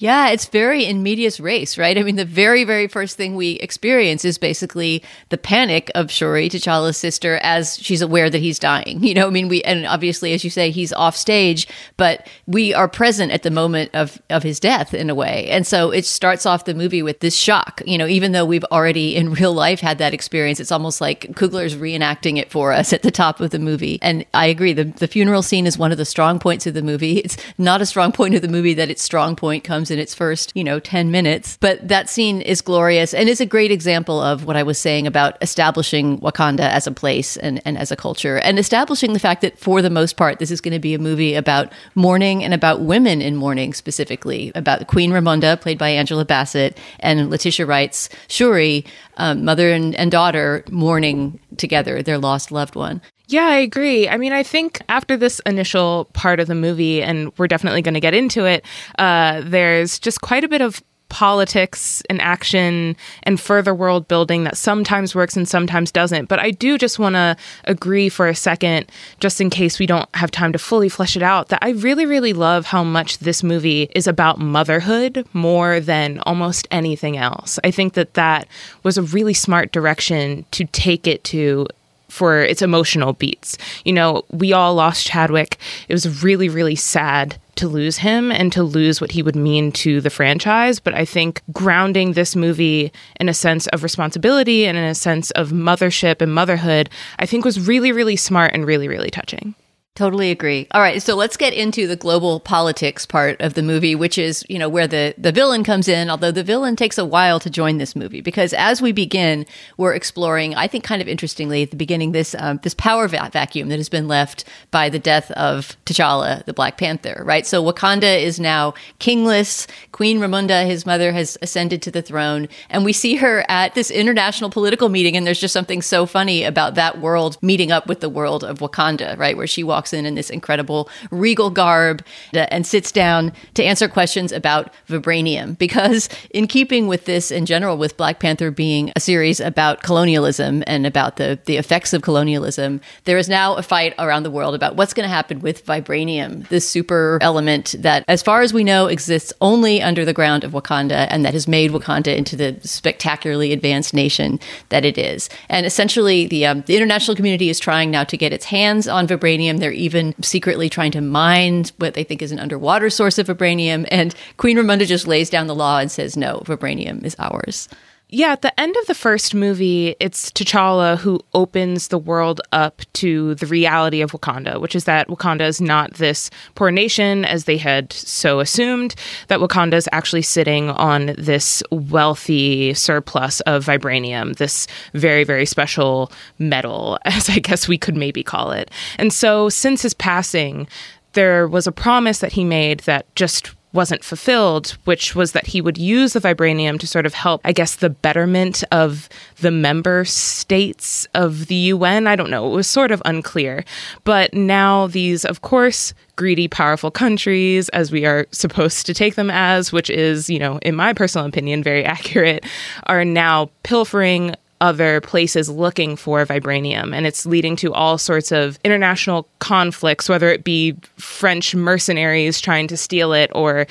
Yeah, 0.00 0.30
it's 0.30 0.46
very 0.46 0.86
in 0.86 1.02
medias 1.02 1.40
res, 1.40 1.76
right? 1.76 1.98
I 1.98 2.02
mean, 2.02 2.16
the 2.16 2.24
very, 2.24 2.64
very 2.64 2.88
first 2.88 3.18
thing 3.18 3.36
we 3.36 3.50
experience 3.56 4.24
is 4.24 4.38
basically 4.38 5.02
the 5.28 5.36
panic 5.36 5.90
of 5.94 6.10
Shuri, 6.10 6.48
T'Challa's 6.48 6.96
sister, 6.96 7.38
as 7.42 7.76
she's 7.76 8.00
aware 8.00 8.30
that 8.30 8.38
he's 8.38 8.58
dying. 8.58 9.04
You 9.10 9.14
know, 9.14 9.26
I 9.26 9.30
mean, 9.30 9.48
we, 9.48 9.60
and 9.62 9.86
obviously, 9.86 10.32
as 10.34 10.44
you 10.44 10.50
say, 10.50 10.70
he's 10.70 10.92
off 10.92 11.16
stage, 11.16 11.66
but 11.96 12.28
we 12.46 12.72
are 12.72 12.86
present 12.86 13.32
at 13.32 13.42
the 13.42 13.50
moment 13.50 13.90
of, 13.92 14.22
of 14.30 14.44
his 14.44 14.60
death 14.60 14.94
in 14.94 15.10
a 15.10 15.16
way. 15.16 15.48
And 15.50 15.66
so 15.66 15.90
it 15.90 16.06
starts 16.06 16.46
off 16.46 16.64
the 16.64 16.74
movie 16.74 17.02
with 17.02 17.18
this 17.18 17.34
shock, 17.34 17.82
you 17.84 17.98
know, 17.98 18.06
even 18.06 18.30
though 18.30 18.44
we've 18.44 18.64
already 18.70 19.16
in 19.16 19.32
real 19.34 19.52
life 19.52 19.80
had 19.80 19.98
that 19.98 20.14
experience, 20.14 20.60
it's 20.60 20.70
almost 20.70 21.00
like 21.00 21.32
Coogler's 21.32 21.74
reenacting 21.74 22.38
it 22.38 22.52
for 22.52 22.72
us 22.72 22.92
at 22.92 23.02
the 23.02 23.10
top 23.10 23.40
of 23.40 23.50
the 23.50 23.58
movie. 23.58 23.98
And 24.00 24.24
I 24.32 24.46
agree, 24.46 24.72
the, 24.74 24.84
the 24.84 25.08
funeral 25.08 25.42
scene 25.42 25.66
is 25.66 25.76
one 25.76 25.90
of 25.90 25.98
the 25.98 26.04
strong 26.04 26.38
points 26.38 26.68
of 26.68 26.74
the 26.74 26.82
movie. 26.82 27.18
It's 27.18 27.36
not 27.58 27.82
a 27.82 27.86
strong 27.86 28.12
point 28.12 28.36
of 28.36 28.42
the 28.42 28.48
movie 28.48 28.74
that 28.74 28.90
its 28.90 29.02
strong 29.02 29.34
point 29.34 29.64
comes 29.64 29.89
in 29.90 29.98
its 29.98 30.14
first, 30.14 30.52
you 30.54 30.64
know, 30.64 30.80
10 30.80 31.10
minutes. 31.10 31.56
But 31.60 31.86
that 31.88 32.08
scene 32.08 32.40
is 32.40 32.60
glorious 32.60 33.14
and 33.14 33.28
is 33.28 33.40
a 33.40 33.46
great 33.46 33.70
example 33.70 34.20
of 34.20 34.44
what 34.44 34.56
I 34.56 34.62
was 34.62 34.78
saying 34.78 35.06
about 35.06 35.36
establishing 35.42 36.18
Wakanda 36.20 36.60
as 36.60 36.86
a 36.86 36.92
place 36.92 37.36
and, 37.36 37.60
and 37.64 37.78
as 37.78 37.90
a 37.90 37.96
culture 37.96 38.38
and 38.38 38.58
establishing 38.58 39.12
the 39.12 39.18
fact 39.18 39.42
that 39.42 39.58
for 39.58 39.82
the 39.82 39.90
most 39.90 40.16
part, 40.16 40.38
this 40.38 40.50
is 40.50 40.60
going 40.60 40.72
to 40.72 40.78
be 40.78 40.94
a 40.94 40.98
movie 40.98 41.34
about 41.34 41.72
mourning 41.94 42.42
and 42.44 42.54
about 42.54 42.80
women 42.80 43.20
in 43.22 43.36
mourning 43.36 43.72
specifically, 43.72 44.52
about 44.54 44.86
Queen 44.86 45.10
Ramonda, 45.10 45.60
played 45.60 45.78
by 45.78 45.90
Angela 45.90 46.24
Bassett, 46.24 46.78
and 47.00 47.30
Letitia 47.30 47.66
Wright's 47.66 48.08
Shuri, 48.28 48.84
um, 49.16 49.44
mother 49.44 49.70
and, 49.70 49.94
and 49.96 50.10
daughter, 50.10 50.64
mourning 50.70 51.38
together 51.56 52.02
their 52.02 52.18
lost 52.18 52.52
loved 52.52 52.74
one. 52.74 53.00
Yeah, 53.30 53.46
I 53.46 53.58
agree. 53.58 54.08
I 54.08 54.16
mean, 54.16 54.32
I 54.32 54.42
think 54.42 54.82
after 54.88 55.16
this 55.16 55.40
initial 55.46 56.06
part 56.14 56.40
of 56.40 56.48
the 56.48 56.54
movie, 56.56 57.00
and 57.00 57.32
we're 57.38 57.46
definitely 57.46 57.80
going 57.80 57.94
to 57.94 58.00
get 58.00 58.12
into 58.12 58.44
it, 58.44 58.64
uh, 58.98 59.42
there's 59.44 60.00
just 60.00 60.20
quite 60.20 60.42
a 60.42 60.48
bit 60.48 60.60
of 60.60 60.82
politics 61.10 62.02
and 62.10 62.20
action 62.20 62.96
and 63.22 63.40
further 63.40 63.72
world 63.72 64.08
building 64.08 64.42
that 64.44 64.56
sometimes 64.56 65.14
works 65.14 65.36
and 65.36 65.48
sometimes 65.48 65.92
doesn't. 65.92 66.28
But 66.28 66.40
I 66.40 66.50
do 66.50 66.76
just 66.76 66.98
want 66.98 67.14
to 67.14 67.36
agree 67.64 68.08
for 68.08 68.26
a 68.26 68.34
second, 68.34 68.90
just 69.20 69.40
in 69.40 69.48
case 69.48 69.78
we 69.78 69.86
don't 69.86 70.08
have 70.14 70.32
time 70.32 70.52
to 70.52 70.58
fully 70.58 70.88
flesh 70.88 71.16
it 71.16 71.22
out, 71.22 71.50
that 71.50 71.60
I 71.62 71.70
really, 71.70 72.06
really 72.06 72.32
love 72.32 72.66
how 72.66 72.82
much 72.82 73.18
this 73.18 73.44
movie 73.44 73.90
is 73.94 74.08
about 74.08 74.40
motherhood 74.40 75.24
more 75.32 75.78
than 75.78 76.18
almost 76.26 76.66
anything 76.72 77.16
else. 77.16 77.60
I 77.62 77.70
think 77.70 77.94
that 77.94 78.14
that 78.14 78.48
was 78.82 78.98
a 78.98 79.02
really 79.02 79.34
smart 79.34 79.70
direction 79.70 80.46
to 80.50 80.64
take 80.66 81.06
it 81.06 81.22
to 81.24 81.68
for 82.10 82.40
its 82.40 82.62
emotional 82.62 83.12
beats. 83.14 83.56
You 83.84 83.92
know, 83.92 84.24
we 84.30 84.52
all 84.52 84.74
lost 84.74 85.06
Chadwick. 85.06 85.58
It 85.88 85.94
was 85.94 86.22
really, 86.22 86.48
really 86.48 86.76
sad 86.76 87.38
to 87.56 87.68
lose 87.68 87.98
him 87.98 88.32
and 88.32 88.52
to 88.52 88.62
lose 88.62 89.00
what 89.00 89.12
he 89.12 89.22
would 89.22 89.36
mean 89.36 89.70
to 89.72 90.00
the 90.00 90.10
franchise. 90.10 90.80
But 90.80 90.94
I 90.94 91.04
think 91.04 91.42
grounding 91.52 92.12
this 92.12 92.34
movie 92.34 92.92
in 93.18 93.28
a 93.28 93.34
sense 93.34 93.66
of 93.68 93.82
responsibility 93.82 94.66
and 94.66 94.78
in 94.78 94.84
a 94.84 94.94
sense 94.94 95.30
of 95.32 95.50
mothership 95.50 96.20
and 96.22 96.34
motherhood, 96.34 96.88
I 97.18 97.26
think 97.26 97.44
was 97.44 97.66
really, 97.66 97.92
really 97.92 98.16
smart 98.16 98.52
and 98.54 98.66
really, 98.66 98.88
really 98.88 99.10
touching. 99.10 99.54
Totally 99.96 100.30
agree. 100.30 100.68
All 100.70 100.80
right, 100.80 101.02
so 101.02 101.14
let's 101.16 101.36
get 101.36 101.52
into 101.52 101.86
the 101.86 101.96
global 101.96 102.38
politics 102.40 103.04
part 103.04 103.38
of 103.40 103.54
the 103.54 103.62
movie, 103.62 103.96
which 103.96 104.16
is, 104.18 104.44
you 104.48 104.58
know, 104.58 104.68
where 104.68 104.86
the 104.86 105.14
the 105.18 105.32
villain 105.32 105.64
comes 105.64 105.88
in, 105.88 106.08
although 106.08 106.30
the 106.30 106.44
villain 106.44 106.76
takes 106.76 106.96
a 106.96 107.04
while 107.04 107.40
to 107.40 107.50
join 107.50 107.78
this 107.78 107.96
movie 107.96 108.20
because 108.20 108.54
as 108.54 108.80
we 108.80 108.92
begin, 108.92 109.44
we're 109.76 109.92
exploring, 109.92 110.54
I 110.54 110.68
think 110.68 110.84
kind 110.84 111.02
of 111.02 111.08
interestingly 111.08 111.64
at 111.64 111.70
the 111.70 111.76
beginning 111.76 112.12
this 112.12 112.36
um, 112.38 112.60
this 112.62 112.72
power 112.72 113.08
va- 113.08 113.30
vacuum 113.32 113.68
that 113.68 113.78
has 113.78 113.88
been 113.88 114.06
left 114.06 114.44
by 114.70 114.88
the 114.88 115.00
death 115.00 115.32
of 115.32 115.76
T'Challa, 115.84 116.44
the 116.46 116.54
Black 116.54 116.78
Panther, 116.78 117.22
right? 117.26 117.44
So 117.44 117.62
Wakanda 117.62 118.22
is 118.22 118.38
now 118.38 118.74
kingless. 119.00 119.66
Queen 119.90 120.20
Ramonda, 120.20 120.66
his 120.66 120.86
mother 120.86 121.12
has 121.12 121.36
ascended 121.42 121.82
to 121.82 121.90
the 121.90 122.00
throne, 122.00 122.48
and 122.70 122.84
we 122.84 122.92
see 122.92 123.16
her 123.16 123.44
at 123.48 123.74
this 123.74 123.90
international 123.90 124.50
political 124.50 124.88
meeting 124.88 125.16
and 125.16 125.26
there's 125.26 125.40
just 125.40 125.52
something 125.52 125.82
so 125.82 126.06
funny 126.06 126.44
about 126.44 126.76
that 126.76 127.00
world 127.00 127.36
meeting 127.42 127.72
up 127.72 127.88
with 127.88 128.00
the 128.00 128.08
world 128.08 128.44
of 128.44 128.60
Wakanda, 128.60 129.18
right? 129.18 129.36
Where 129.36 129.48
she 129.48 129.62
walks 129.64 129.89
walks 129.90 129.92
in 129.92 130.06
in 130.06 130.14
this 130.14 130.30
incredible 130.30 130.88
regal 131.10 131.50
garb 131.50 132.02
and 132.32 132.66
sits 132.66 132.92
down 132.92 133.32
to 133.54 133.64
answer 133.64 133.88
questions 133.88 134.32
about 134.32 134.72
vibranium. 134.88 135.56
Because, 135.58 136.08
in 136.30 136.46
keeping 136.46 136.88
with 136.88 137.04
this 137.04 137.30
in 137.30 137.46
general, 137.46 137.76
with 137.76 137.96
Black 137.96 138.20
Panther 138.20 138.50
being 138.50 138.92
a 138.96 139.00
series 139.00 139.40
about 139.40 139.82
colonialism 139.82 140.62
and 140.66 140.86
about 140.86 141.16
the, 141.16 141.38
the 141.46 141.56
effects 141.56 141.92
of 141.92 142.02
colonialism, 142.02 142.80
there 143.04 143.18
is 143.18 143.28
now 143.28 143.56
a 143.56 143.62
fight 143.62 143.94
around 143.98 144.22
the 144.22 144.30
world 144.30 144.54
about 144.54 144.76
what's 144.76 144.94
going 144.94 145.08
to 145.08 145.14
happen 145.14 145.40
with 145.40 145.64
vibranium, 145.66 146.48
this 146.48 146.68
super 146.68 147.18
element 147.20 147.74
that, 147.78 148.04
as 148.08 148.22
far 148.22 148.42
as 148.42 148.52
we 148.52 148.64
know, 148.64 148.86
exists 148.86 149.32
only 149.40 149.82
under 149.82 150.04
the 150.04 150.12
ground 150.12 150.44
of 150.44 150.52
Wakanda 150.52 151.06
and 151.10 151.24
that 151.24 151.34
has 151.34 151.48
made 151.48 151.70
Wakanda 151.70 152.14
into 152.16 152.36
the 152.36 152.56
spectacularly 152.62 153.52
advanced 153.52 153.94
nation 153.94 154.38
that 154.68 154.84
it 154.84 154.98
is. 154.98 155.28
And 155.48 155.66
essentially, 155.66 156.26
the, 156.26 156.46
um, 156.46 156.62
the 156.66 156.76
international 156.76 157.16
community 157.16 157.48
is 157.48 157.58
trying 157.58 157.90
now 157.90 158.04
to 158.04 158.16
get 158.16 158.32
its 158.32 158.44
hands 158.46 158.86
on 158.88 159.06
vibranium. 159.06 159.58
They're 159.58 159.69
they're 159.70 159.76
even 159.76 160.20
secretly 160.20 160.68
trying 160.68 160.90
to 160.90 161.00
mine 161.00 161.64
what 161.76 161.94
they 161.94 162.02
think 162.02 162.22
is 162.22 162.32
an 162.32 162.40
underwater 162.40 162.90
source 162.90 163.18
of 163.18 163.28
vibranium. 163.28 163.86
And 163.88 164.12
Queen 164.36 164.56
Ramonda 164.56 164.84
just 164.84 165.06
lays 165.06 165.30
down 165.30 165.46
the 165.46 165.54
law 165.54 165.78
and 165.78 165.92
says, 165.92 166.16
no, 166.16 166.42
vibranium 166.44 167.04
is 167.04 167.14
ours. 167.20 167.68
Yeah, 168.12 168.32
at 168.32 168.42
the 168.42 168.58
end 168.58 168.76
of 168.76 168.86
the 168.86 168.94
first 168.94 169.36
movie, 169.36 169.94
it's 170.00 170.32
T'Challa 170.32 170.98
who 170.98 171.20
opens 171.32 171.88
the 171.88 171.98
world 171.98 172.40
up 172.50 172.82
to 172.94 173.36
the 173.36 173.46
reality 173.46 174.00
of 174.00 174.10
Wakanda, 174.10 174.60
which 174.60 174.74
is 174.74 174.82
that 174.84 175.06
Wakanda 175.06 175.42
is 175.42 175.60
not 175.60 175.94
this 175.94 176.28
poor 176.56 176.72
nation 176.72 177.24
as 177.24 177.44
they 177.44 177.56
had 177.56 177.92
so 177.92 178.40
assumed, 178.40 178.96
that 179.28 179.38
Wakanda 179.38 179.74
is 179.74 179.88
actually 179.92 180.22
sitting 180.22 180.70
on 180.70 181.14
this 181.18 181.62
wealthy 181.70 182.74
surplus 182.74 183.40
of 183.42 183.64
vibranium, 183.64 184.36
this 184.38 184.66
very, 184.92 185.22
very 185.22 185.46
special 185.46 186.10
metal, 186.40 186.98
as 187.04 187.28
I 187.28 187.38
guess 187.38 187.68
we 187.68 187.78
could 187.78 187.96
maybe 187.96 188.24
call 188.24 188.50
it. 188.50 188.72
And 188.98 189.12
so, 189.12 189.48
since 189.48 189.82
his 189.82 189.94
passing, 189.94 190.66
there 191.12 191.46
was 191.46 191.68
a 191.68 191.72
promise 191.72 192.18
that 192.18 192.32
he 192.32 192.44
made 192.44 192.80
that 192.80 193.14
just 193.14 193.54
wasn't 193.72 194.02
fulfilled, 194.02 194.76
which 194.84 195.14
was 195.14 195.32
that 195.32 195.46
he 195.46 195.60
would 195.60 195.78
use 195.78 196.12
the 196.12 196.20
vibranium 196.20 196.78
to 196.80 196.86
sort 196.86 197.06
of 197.06 197.14
help, 197.14 197.40
I 197.44 197.52
guess, 197.52 197.76
the 197.76 197.90
betterment 197.90 198.64
of 198.72 199.08
the 199.40 199.50
member 199.50 200.04
states 200.04 201.06
of 201.14 201.46
the 201.46 201.54
UN. 201.54 202.06
I 202.06 202.16
don't 202.16 202.30
know. 202.30 202.50
It 202.50 202.54
was 202.54 202.66
sort 202.66 202.90
of 202.90 203.00
unclear. 203.04 203.64
But 204.04 204.34
now 204.34 204.88
these, 204.88 205.24
of 205.24 205.42
course, 205.42 205.94
greedy, 206.16 206.48
powerful 206.48 206.90
countries, 206.90 207.68
as 207.70 207.90
we 207.90 208.04
are 208.04 208.26
supposed 208.30 208.86
to 208.86 208.94
take 208.94 209.14
them 209.14 209.30
as, 209.30 209.72
which 209.72 209.88
is, 209.88 210.28
you 210.28 210.38
know, 210.38 210.58
in 210.58 210.74
my 210.74 210.92
personal 210.92 211.26
opinion, 211.26 211.62
very 211.62 211.84
accurate, 211.96 212.44
are 212.84 213.04
now 213.04 213.50
pilfering 213.62 214.34
other 214.60 215.00
places 215.00 215.48
looking 215.48 215.96
for 215.96 216.24
vibranium. 216.26 216.94
And 216.94 217.06
it's 217.06 217.26
leading 217.26 217.56
to 217.56 217.72
all 217.72 217.98
sorts 217.98 218.30
of 218.30 218.58
international 218.64 219.28
conflicts, 219.38 220.08
whether 220.08 220.30
it 220.30 220.44
be 220.44 220.76
French 220.96 221.54
mercenaries 221.54 222.40
trying 222.40 222.68
to 222.68 222.76
steal 222.76 223.12
it 223.12 223.30
or 223.34 223.66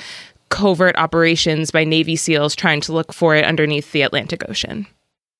covert 0.48 0.96
operations 0.96 1.70
by 1.70 1.84
Navy 1.84 2.16
SEALs 2.16 2.56
trying 2.56 2.80
to 2.82 2.92
look 2.92 3.12
for 3.12 3.36
it 3.36 3.44
underneath 3.44 3.92
the 3.92 4.02
Atlantic 4.02 4.48
Ocean. 4.48 4.86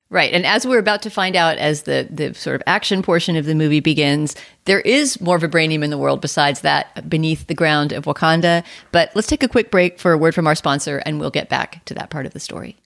Right. 0.09 0.33
And 0.33 0.45
as 0.45 0.67
we're 0.67 0.81
about 0.81 1.03
to 1.03 1.11
find 1.11 1.37
out 1.37 1.57
as 1.59 1.83
the, 1.83 2.09
the 2.11 2.35
sort 2.35 2.57
of 2.57 2.63
action 2.67 3.01
portion 3.01 3.37
of 3.37 3.45
the 3.45 3.55
movie 3.55 3.79
begins, 3.79 4.35
there 4.65 4.81
is 4.81 5.21
more 5.21 5.39
vibranium 5.39 5.85
in 5.85 5.91
the 5.91 5.99
world 5.99 6.21
besides 6.21 6.63
that 6.63 7.09
beneath 7.09 7.47
the 7.47 7.55
ground 7.55 7.93
of 7.93 8.07
Wakanda. 8.07 8.65
But 8.91 9.13
let's 9.15 9.29
take 9.29 9.45
a 9.45 9.49
quick 9.49 9.71
break 9.71 10.01
for 10.01 10.11
a 10.11 10.19
word 10.19 10.35
from 10.35 10.49
our 10.49 10.57
sponsor, 10.57 10.99
and 11.07 11.21
we'll 11.21 11.31
get 11.31 11.49
back 11.49 11.85
to 11.85 11.95
that 11.95 12.11
part 12.11 12.27
of 12.27 12.33
the 12.33 12.41
story. 12.41 12.77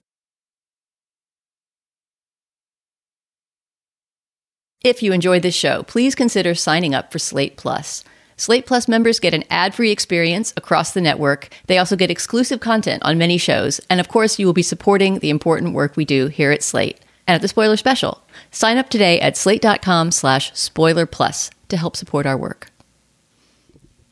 If 4.85 5.01
you 5.01 5.13
enjoyed 5.13 5.41
this 5.41 5.55
show, 5.55 5.81
please 5.81 6.13
consider 6.13 6.53
signing 6.53 6.93
up 6.93 7.11
for 7.11 7.17
Slate 7.17 7.57
Plus. 7.57 8.03
Slate 8.37 8.67
Plus 8.67 8.87
members 8.87 9.19
get 9.19 9.33
an 9.33 9.43
ad 9.49 9.73
free 9.73 9.89
experience 9.89 10.53
across 10.55 10.91
the 10.91 11.01
network. 11.01 11.49
They 11.65 11.79
also 11.79 11.95
get 11.95 12.11
exclusive 12.11 12.59
content 12.59 13.01
on 13.01 13.17
many 13.17 13.39
shows. 13.39 13.81
And 13.89 13.99
of 13.99 14.09
course, 14.09 14.37
you 14.37 14.45
will 14.45 14.53
be 14.53 14.61
supporting 14.61 15.17
the 15.17 15.31
important 15.31 15.73
work 15.73 15.97
we 15.97 16.05
do 16.05 16.27
here 16.27 16.51
at 16.51 16.61
Slate 16.61 16.99
and 17.25 17.33
at 17.33 17.41
the 17.41 17.47
Spoiler 17.47 17.77
Special. 17.77 18.21
Sign 18.51 18.77
up 18.77 18.91
today 18.91 19.19
at 19.19 19.35
slate.com 19.35 20.11
slash 20.11 20.53
spoiler 20.53 21.07
plus 21.07 21.49
to 21.69 21.77
help 21.77 21.95
support 21.95 22.27
our 22.27 22.37
work. 22.37 22.69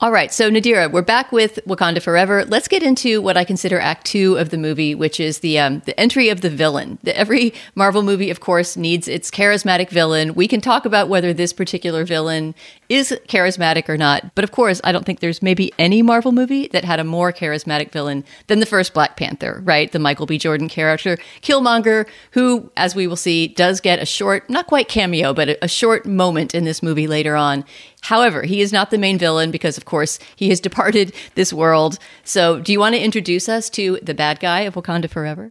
All 0.04 0.12
right, 0.12 0.34
so 0.34 0.52
Nadira, 0.52 0.92
we're 0.92 1.02
back 1.02 1.32
with 1.32 1.62
Wakanda 1.66 2.02
Forever. 2.02 2.44
Let's 2.44 2.68
get 2.68 2.84
into 2.84 3.22
what 3.22 3.38
I 3.38 3.46
consider 3.46 3.80
Act 3.80 4.06
Two 4.06 4.38
of 4.38 4.50
the 4.50 4.58
movie, 4.58 4.94
which 4.94 5.18
is 5.18 5.40
the 5.40 5.58
um, 5.60 5.82
the 5.86 5.98
entry 5.98 6.28
of 6.28 6.42
the 6.42 6.50
villain. 6.50 7.00
The, 7.04 7.18
every 7.18 7.54
Marvel 7.74 8.04
movie, 8.04 8.30
of 8.30 8.42
course, 8.42 8.76
needs 8.76 9.08
its 9.08 9.32
charismatic 9.32 9.90
villain. 9.90 10.36
We 10.36 10.50
can 10.50 10.60
talk 10.60 10.86
about 10.86 11.08
whether 11.08 11.32
this 11.32 11.54
particular 11.54 12.04
villain 12.04 12.54
is 12.94 13.18
charismatic 13.28 13.90
or 13.90 13.98
not, 13.98 14.36
but 14.36 14.44
of 14.44 14.52
course, 14.52 14.80
I 14.84 14.92
don't 14.92 15.06
think 15.06 15.20
there's 15.20 15.42
maybe 15.42 15.74
any 15.80 16.02
Marvel 16.02 16.32
movie 16.32 16.68
that 16.68 16.84
had 16.84 17.00
a 17.00 17.04
more 17.04 17.34
charismatic 17.34 17.92
villain 17.92 18.24
than 18.48 18.60
the 18.60 18.66
first 18.66 18.94
Black 18.94 19.18
Panther, 19.18 19.62
right? 19.64 19.92
The 19.92 20.00
Michael 20.00 20.26
B. 20.26 20.38
Jordan 20.38 20.70
character, 20.70 21.18
Killmonger, 21.42 22.08
who, 22.32 22.72
as 22.78 22.96
we 22.96 23.08
will 23.08 23.16
see, 23.16 23.48
does 23.48 23.82
get 23.82 24.00
a 24.00 24.06
short, 24.06 24.50
not 24.50 24.68
quite 24.68 24.88
cameo, 24.88 25.34
but 25.34 25.58
a, 25.62 25.68
short 25.74 26.06
moment 26.06 26.54
in 26.54 26.66
this 26.66 26.84
movie 26.84 27.08
later 27.08 27.36
on. 27.36 27.66
However, 28.02 28.44
he 28.44 28.62
is 28.62 28.72
not 28.72 28.92
the 28.92 28.98
main 29.00 29.18
villain 29.18 29.50
because, 29.50 29.76
of 29.76 29.86
course, 29.86 30.20
he 30.36 30.50
has 30.50 30.60
departed 30.68 31.16
this 31.34 31.52
world. 31.52 31.98
So, 32.24 32.60
do 32.60 32.72
you 32.72 32.80
want 32.80 32.94
to 32.94 33.02
introduce 33.02 33.50
us 33.50 33.72
to 33.72 33.98
the 34.04 34.14
bad 34.14 34.40
guy 34.40 34.62
of 34.62 34.76
Wakanda 34.76 35.10
Forever? 35.10 35.50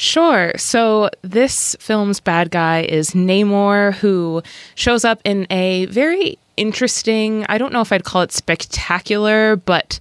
Sure. 0.00 0.52
So, 0.56 1.10
this 1.20 1.76
film's 1.78 2.20
bad 2.20 2.50
guy 2.50 2.84
is 2.84 3.10
Namor, 3.10 3.92
who 3.96 4.42
shows 4.74 5.04
up 5.04 5.20
in 5.26 5.46
a 5.50 5.84
very 5.86 6.38
interesting, 6.56 7.44
I 7.50 7.58
don't 7.58 7.70
know 7.70 7.82
if 7.82 7.92
I'd 7.92 8.04
call 8.04 8.22
it 8.22 8.32
spectacular, 8.32 9.56
but 9.56 10.00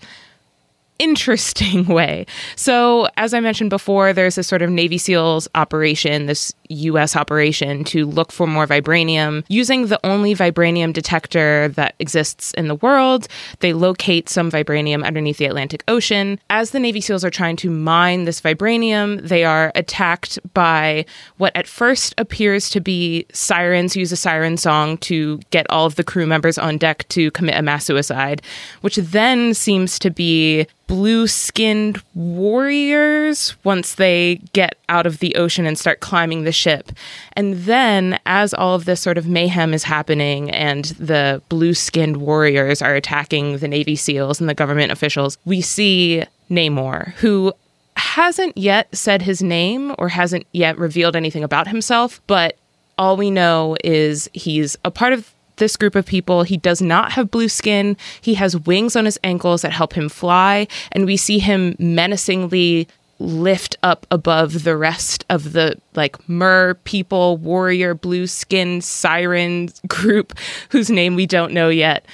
interesting 1.00 1.86
way. 1.88 2.26
So, 2.56 3.10
as 3.18 3.34
I 3.34 3.42
mentioned 3.42 3.72
before, 3.72 4.14
there's 4.14 4.36
this 4.36 4.48
sort 4.48 4.62
of 4.62 4.70
Navy 4.70 4.98
SEALs 4.98 5.50
operation, 5.54 6.28
this 6.28 6.54
US 6.70 7.16
operation 7.16 7.84
to 7.86 8.06
look 8.06 8.32
for 8.32 8.48
more 8.48 8.68
vibranium. 8.68 9.44
Using 9.48 9.88
the 9.88 10.00
only 10.06 10.36
vibranium 10.36 10.94
detector 10.94 11.70
that 11.70 11.96
exists 12.00 12.54
in 12.54 12.68
the 12.68 12.76
world, 12.76 13.28
they 13.60 13.74
locate 13.74 14.30
some 14.30 14.52
vibranium 14.52 15.04
underneath 15.04 15.38
the 15.38 15.46
Atlantic 15.46 15.84
Ocean. 15.88 16.40
As 16.50 16.72
the 16.72 16.80
Navy 16.80 17.02
SEALs 17.02 17.26
are 17.26 17.30
trying 17.30 17.56
to 17.58 17.70
mine 17.70 18.26
this 18.26 18.42
vibranium, 18.42 19.28
they 19.28 19.44
are 19.44 19.72
attacked 19.76 20.40
by 20.54 21.06
what 21.38 21.56
at 21.56 21.68
first 21.68 22.14
appears 22.18 22.70
to 22.70 22.80
be 22.80 23.26
sirens, 23.34 23.96
use 23.96 24.12
a 24.12 24.18
siren 24.18 24.58
song 24.58 24.98
to 25.00 25.40
get 25.50 25.66
all 25.70 25.86
of 25.86 25.96
the 25.96 26.04
crew 26.04 26.28
members 26.28 26.58
on 26.58 26.78
deck 26.78 27.08
to 27.10 27.32
commit 27.32 27.56
a 27.56 27.62
mass 27.62 27.86
suicide, 27.86 28.42
which 28.82 28.96
then 28.98 29.54
seems 29.54 29.98
to 30.00 30.10
be 30.10 30.68
blue 30.90 31.28
skinned 31.28 32.02
warriors 32.16 33.56
once 33.64 33.94
they 33.94 34.42
get 34.54 34.76
out 34.90 35.06
of 35.06 35.20
the 35.20 35.36
ocean 35.36 35.68
and 35.68 35.78
start 35.78 36.00
climbing 36.00 36.44
the 36.44 36.52
ship. 36.60 36.92
And 37.34 37.56
then, 37.64 38.20
as 38.26 38.54
all 38.54 38.76
of 38.76 38.86
this 38.86 39.02
sort 39.02 39.18
of 39.18 39.28
mayhem 39.28 39.74
is 39.74 39.84
happening 39.84 40.52
and 40.52 40.86
the 40.86 41.42
blue 41.50 41.74
skinned 41.74 42.18
warriors 42.18 42.82
are 42.82 42.96
attacking 42.96 43.58
the 43.58 43.68
Navy 43.68 43.96
SEALs 43.96 44.40
and 44.40 44.50
the 44.50 44.54
government 44.54 44.92
officials, 44.92 45.38
we 45.46 45.62
see 45.62 46.24
Namor, 46.50 47.14
who 47.14 47.54
hasn't 47.96 48.58
yet 48.58 48.96
said 48.96 49.22
his 49.22 49.42
name 49.42 49.94
or 49.98 50.10
hasn't 50.10 50.46
yet 50.52 50.78
revealed 50.78 51.16
anything 51.16 51.44
about 51.44 51.68
himself, 51.68 52.22
but 52.28 52.58
all 52.98 53.16
we 53.18 53.32
know 53.32 53.76
is 53.84 54.30
he's 54.34 54.78
a 54.84 54.92
part 54.92 55.14
of 55.14 55.34
this 55.60 55.78
group 55.78 55.96
of 55.96 56.06
people. 56.06 56.44
He 56.44 56.58
does 56.58 56.82
not 56.82 57.12
have 57.14 57.30
blue 57.30 57.50
skin. 57.50 57.96
He 58.20 58.34
has 58.34 58.58
wings 58.58 58.96
on 58.96 59.06
his 59.06 59.20
ankles 59.24 59.62
that 59.62 59.72
help 59.72 59.94
him 59.94 60.10
fly. 60.10 60.68
And 60.92 61.06
we 61.06 61.18
see 61.18 61.40
him 61.40 61.76
menacingly 61.78 62.88
lift 63.20 63.76
up 63.84 64.08
above 64.12 64.64
the 64.64 64.78
rest 64.78 65.26
of 65.30 65.52
the 65.52 65.76
like 65.96 66.28
mer 66.30 66.76
people 66.86 67.38
warrior 67.38 67.94
blue 67.94 68.26
skin 68.26 68.82
siren 68.82 69.70
group 69.88 70.34
whose 70.70 70.90
name 70.90 71.16
we 71.16 71.26
don't 71.26 71.54
know 71.54 71.70
yet 71.70 72.06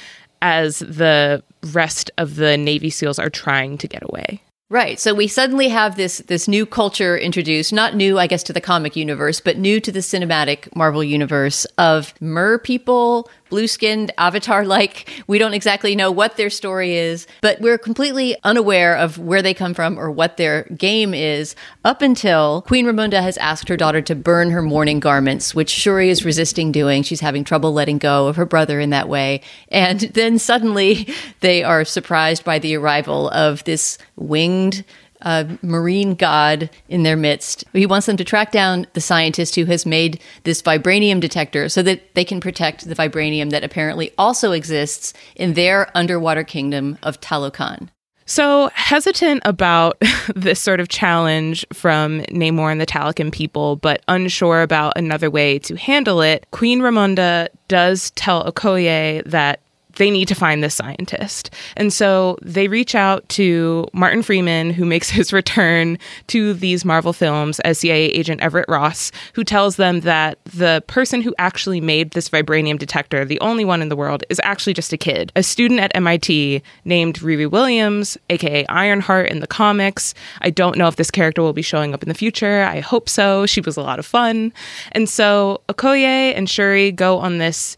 as 0.41 0.79
the 0.79 1.43
rest 1.73 2.09
of 2.17 2.35
the 2.35 2.57
navy 2.57 2.89
seals 2.89 3.19
are 3.19 3.29
trying 3.29 3.77
to 3.77 3.87
get 3.87 4.03
away 4.03 4.41
Right. 4.69 4.99
So 4.99 5.13
we 5.13 5.27
suddenly 5.27 5.67
have 5.67 5.95
this 5.95 6.17
this 6.25 6.47
new 6.47 6.65
culture 6.65 7.15
introduced, 7.15 7.71
not 7.71 7.95
new 7.95 8.17
I 8.17 8.25
guess 8.25 8.41
to 8.43 8.53
the 8.53 8.59
comic 8.59 8.95
universe, 8.95 9.39
but 9.39 9.59
new 9.59 9.79
to 9.79 9.91
the 9.91 9.99
cinematic 9.99 10.75
Marvel 10.75 11.03
universe 11.03 11.65
of 11.77 12.19
mer 12.19 12.57
people, 12.57 13.29
blue-skinned 13.49 14.11
avatar-like. 14.17 15.09
We 15.27 15.37
don't 15.37 15.53
exactly 15.53 15.95
know 15.95 16.11
what 16.11 16.37
their 16.37 16.49
story 16.49 16.95
is, 16.95 17.27
but 17.41 17.61
we're 17.61 17.77
completely 17.77 18.35
unaware 18.43 18.95
of 18.95 19.17
where 19.17 19.41
they 19.41 19.53
come 19.53 19.73
from 19.73 19.99
or 19.99 20.11
what 20.11 20.37
their 20.37 20.63
game 20.75 21.13
is 21.13 21.55
up 21.83 22.01
until 22.01 22.61
Queen 22.63 22.85
Ramonda 22.85 23.21
has 23.21 23.37
asked 23.37 23.69
her 23.69 23.77
daughter 23.77 24.01
to 24.01 24.15
burn 24.15 24.51
her 24.51 24.61
mourning 24.61 24.99
garments, 24.99 25.53
which 25.53 25.69
Shuri 25.69 26.09
is 26.09 26.25
resisting 26.25 26.71
doing. 26.71 27.03
She's 27.03 27.21
having 27.21 27.43
trouble 27.43 27.73
letting 27.73 27.97
go 27.97 28.27
of 28.27 28.35
her 28.35 28.45
brother 28.45 28.79
in 28.79 28.89
that 28.91 29.09
way. 29.09 29.41
And 29.69 29.99
then 30.13 30.39
suddenly 30.39 31.07
they 31.41 31.63
are 31.63 31.85
surprised 31.85 32.43
by 32.43 32.59
the 32.59 32.75
arrival 32.75 33.29
of 33.29 33.63
this 33.65 33.97
winged 34.15 34.83
uh, 35.25 35.43
marine 35.61 36.15
god 36.15 36.69
in 36.87 37.03
their 37.03 37.17
midst. 37.17 37.65
He 37.73 37.85
wants 37.85 38.05
them 38.05 38.17
to 38.17 38.23
track 38.23 38.51
down 38.51 38.87
the 38.93 39.01
scientist 39.01 39.55
who 39.55 39.65
has 39.65 39.85
made 39.85 40.21
this 40.43 40.61
vibranium 40.61 41.19
detector 41.19 41.67
so 41.67 41.81
that 41.81 42.13
they 42.15 42.23
can 42.23 42.39
protect 42.39 42.87
the 42.87 42.95
vibranium 42.95 43.49
that 43.49 43.63
apparently 43.63 44.13
also 44.17 44.51
exists 44.51 45.13
in 45.35 45.55
their 45.55 45.89
underwater 45.97 46.43
kingdom 46.43 46.97
of 47.03 47.19
Talokan. 47.19 47.89
So, 48.27 48.71
hesitant 48.73 49.43
about 49.45 50.01
this 50.35 50.59
sort 50.59 50.79
of 50.79 50.89
challenge 50.89 51.65
from 51.71 52.21
Namor 52.21 52.71
and 52.71 52.81
the 52.81 52.85
Talokan 52.85 53.31
people, 53.31 53.75
but 53.75 54.01
unsure 54.07 54.63
about 54.63 54.93
another 54.95 55.29
way 55.29 55.59
to 55.59 55.75
handle 55.75 56.21
it, 56.21 56.47
Queen 56.49 56.79
Ramonda 56.79 57.49
does 57.67 58.09
tell 58.11 58.51
Okoye 58.51 59.23
that 59.25 59.61
they 59.97 60.09
need 60.09 60.27
to 60.27 60.35
find 60.35 60.63
this 60.63 60.75
scientist. 60.75 61.49
And 61.75 61.91
so 61.91 62.37
they 62.41 62.67
reach 62.67 62.95
out 62.95 63.27
to 63.29 63.87
Martin 63.93 64.23
Freeman, 64.23 64.71
who 64.71 64.85
makes 64.85 65.09
his 65.15 65.33
return 65.33 65.97
to 66.27 66.53
these 66.53 66.85
Marvel 66.85 67.13
films 67.13 67.59
as 67.61 67.79
CIA 67.79 68.05
agent 68.07 68.41
Everett 68.41 68.67
Ross, 68.67 69.11
who 69.33 69.43
tells 69.43 69.77
them 69.77 70.01
that 70.01 70.37
the 70.45 70.83
person 70.87 71.21
who 71.21 71.33
actually 71.37 71.81
made 71.81 72.11
this 72.11 72.29
vibranium 72.29 72.77
detector, 72.77 73.25
the 73.25 73.39
only 73.39 73.65
one 73.65 73.81
in 73.81 73.89
the 73.89 73.95
world, 73.95 74.23
is 74.29 74.41
actually 74.43 74.73
just 74.73 74.93
a 74.93 74.97
kid, 74.97 75.31
a 75.35 75.43
student 75.43 75.79
at 75.79 75.95
MIT 75.95 76.61
named 76.83 77.19
Riri 77.19 77.49
Williams, 77.49 78.17
aka 78.29 78.65
Ironheart 78.67 79.29
in 79.29 79.39
the 79.39 79.47
comics. 79.47 80.13
I 80.41 80.49
don't 80.49 80.77
know 80.77 80.87
if 80.87 80.95
this 80.95 81.11
character 81.11 81.41
will 81.41 81.53
be 81.53 81.61
showing 81.61 81.93
up 81.93 82.03
in 82.03 82.09
the 82.09 82.15
future. 82.15 82.63
I 82.63 82.79
hope 82.79 83.09
so. 83.09 83.45
She 83.45 83.61
was 83.61 83.77
a 83.77 83.81
lot 83.81 83.99
of 83.99 84.05
fun. 84.05 84.53
And 84.91 85.07
so 85.09 85.61
Okoye 85.69 86.33
and 86.35 86.49
Shuri 86.49 86.91
go 86.91 87.17
on 87.17 87.37
this 87.37 87.77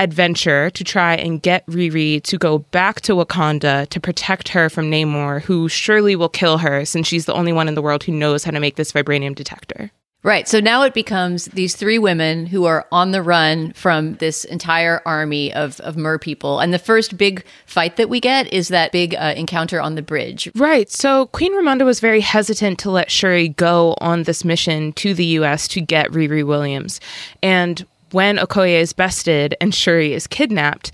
adventure 0.00 0.70
to 0.70 0.84
try 0.84 1.14
and 1.14 1.42
get 1.42 1.66
Riri 1.66 2.22
to 2.22 2.38
go 2.38 2.58
back 2.58 3.00
to 3.02 3.12
Wakanda 3.12 3.88
to 3.88 4.00
protect 4.00 4.48
her 4.48 4.68
from 4.68 4.90
Namor, 4.90 5.42
who 5.42 5.68
surely 5.68 6.16
will 6.16 6.28
kill 6.28 6.58
her 6.58 6.84
since 6.84 7.06
she's 7.06 7.26
the 7.26 7.34
only 7.34 7.52
one 7.52 7.68
in 7.68 7.74
the 7.74 7.82
world 7.82 8.04
who 8.04 8.12
knows 8.12 8.44
how 8.44 8.50
to 8.50 8.60
make 8.60 8.76
this 8.76 8.92
vibranium 8.92 9.34
detector. 9.34 9.90
Right. 10.24 10.48
So 10.48 10.58
now 10.58 10.82
it 10.82 10.94
becomes 10.94 11.44
these 11.46 11.76
three 11.76 11.98
women 11.98 12.46
who 12.46 12.64
are 12.64 12.86
on 12.90 13.12
the 13.12 13.22
run 13.22 13.72
from 13.74 14.16
this 14.16 14.44
entire 14.44 15.00
army 15.06 15.54
of, 15.54 15.78
of 15.80 15.96
mer 15.96 16.18
people. 16.18 16.58
And 16.58 16.74
the 16.74 16.78
first 16.78 17.16
big 17.16 17.44
fight 17.66 17.96
that 17.96 18.08
we 18.08 18.18
get 18.18 18.52
is 18.52 18.66
that 18.68 18.90
big 18.90 19.14
uh, 19.14 19.34
encounter 19.36 19.80
on 19.80 19.94
the 19.94 20.02
bridge. 20.02 20.50
Right. 20.56 20.90
So 20.90 21.26
Queen 21.26 21.54
Ramonda 21.54 21.84
was 21.84 22.00
very 22.00 22.20
hesitant 22.20 22.80
to 22.80 22.90
let 22.90 23.12
Shuri 23.12 23.48
go 23.48 23.94
on 24.00 24.24
this 24.24 24.44
mission 24.44 24.92
to 24.94 25.14
the 25.14 25.24
U.S. 25.24 25.68
to 25.68 25.80
get 25.80 26.10
Riri 26.10 26.44
Williams. 26.44 27.00
And 27.40 27.86
when 28.12 28.36
Okoye 28.38 28.80
is 28.80 28.92
bested 28.92 29.56
and 29.60 29.74
Shuri 29.74 30.12
is 30.12 30.26
kidnapped, 30.26 30.92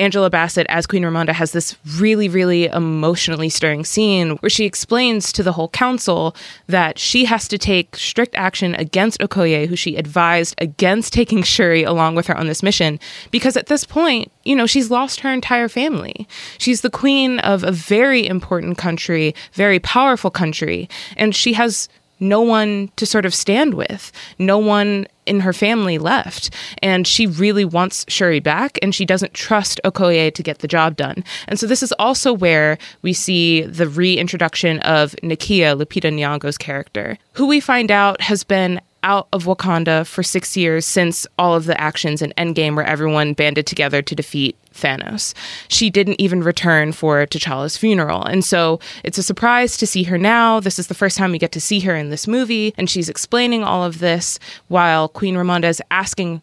Angela 0.00 0.30
Bassett 0.30 0.66
as 0.70 0.86
Queen 0.86 1.02
Ramonda 1.02 1.32
has 1.32 1.52
this 1.52 1.76
really, 1.98 2.26
really 2.26 2.64
emotionally 2.66 3.50
stirring 3.50 3.84
scene 3.84 4.30
where 4.38 4.48
she 4.48 4.64
explains 4.64 5.30
to 5.30 5.42
the 5.42 5.52
whole 5.52 5.68
council 5.68 6.34
that 6.68 6.98
she 6.98 7.26
has 7.26 7.46
to 7.48 7.58
take 7.58 7.94
strict 7.96 8.34
action 8.34 8.74
against 8.76 9.20
Okoye, 9.20 9.66
who 9.66 9.76
she 9.76 9.96
advised 9.96 10.54
against 10.56 11.12
taking 11.12 11.42
Shuri 11.42 11.82
along 11.82 12.14
with 12.14 12.28
her 12.28 12.36
on 12.36 12.46
this 12.46 12.62
mission, 12.62 12.98
because 13.30 13.58
at 13.58 13.66
this 13.66 13.84
point, 13.84 14.32
you 14.42 14.56
know, 14.56 14.66
she's 14.66 14.90
lost 14.90 15.20
her 15.20 15.30
entire 15.30 15.68
family. 15.68 16.26
She's 16.56 16.80
the 16.80 16.88
queen 16.88 17.38
of 17.40 17.62
a 17.62 17.70
very 17.70 18.26
important 18.26 18.78
country, 18.78 19.34
very 19.52 19.80
powerful 19.80 20.30
country, 20.30 20.88
and 21.18 21.36
she 21.36 21.52
has 21.52 21.90
no 22.20 22.40
one 22.40 22.90
to 22.96 23.06
sort 23.06 23.26
of 23.26 23.34
stand 23.34 23.74
with, 23.74 24.12
no 24.38 24.58
one 24.58 25.06
in 25.26 25.40
her 25.40 25.52
family 25.52 25.98
left. 25.98 26.50
And 26.82 27.06
she 27.06 27.26
really 27.26 27.64
wants 27.64 28.04
Shuri 28.08 28.40
back, 28.40 28.78
and 28.82 28.94
she 28.94 29.04
doesn't 29.04 29.34
trust 29.34 29.80
Okoye 29.84 30.34
to 30.34 30.42
get 30.42 30.58
the 30.58 30.68
job 30.68 30.96
done. 30.96 31.24
And 31.48 31.58
so 31.58 31.66
this 31.66 31.82
is 31.82 31.92
also 31.98 32.32
where 32.32 32.78
we 33.02 33.12
see 33.12 33.62
the 33.62 33.88
reintroduction 33.88 34.80
of 34.80 35.14
Nakia, 35.22 35.80
Lupita 35.80 36.12
Nyong'o's 36.12 36.58
character, 36.58 37.18
who 37.32 37.46
we 37.46 37.60
find 37.60 37.90
out 37.90 38.20
has 38.22 38.44
been 38.44 38.80
out 39.02 39.28
of 39.32 39.44
Wakanda 39.44 40.06
for 40.06 40.22
six 40.22 40.56
years 40.56 40.86
since 40.86 41.26
all 41.38 41.54
of 41.54 41.64
the 41.64 41.80
actions 41.80 42.22
in 42.22 42.32
Endgame 42.36 42.76
where 42.76 42.86
everyone 42.86 43.34
banded 43.34 43.66
together 43.66 44.02
to 44.02 44.14
defeat 44.14 44.56
Thanos. 44.74 45.34
She 45.68 45.90
didn't 45.90 46.20
even 46.20 46.42
return 46.42 46.92
for 46.92 47.26
T'Challa's 47.26 47.76
funeral. 47.76 48.22
And 48.24 48.44
so 48.44 48.80
it's 49.04 49.18
a 49.18 49.22
surprise 49.22 49.76
to 49.78 49.86
see 49.86 50.04
her 50.04 50.18
now. 50.18 50.60
This 50.60 50.78
is 50.78 50.86
the 50.86 50.94
first 50.94 51.16
time 51.16 51.32
we 51.32 51.38
get 51.38 51.52
to 51.52 51.60
see 51.60 51.80
her 51.80 51.94
in 51.94 52.10
this 52.10 52.26
movie, 52.26 52.74
and 52.76 52.88
she's 52.88 53.08
explaining 53.08 53.64
all 53.64 53.84
of 53.84 53.98
this 53.98 54.38
while 54.68 55.08
Queen 55.08 55.34
Ramonda 55.34 55.64
is 55.64 55.82
asking 55.90 56.42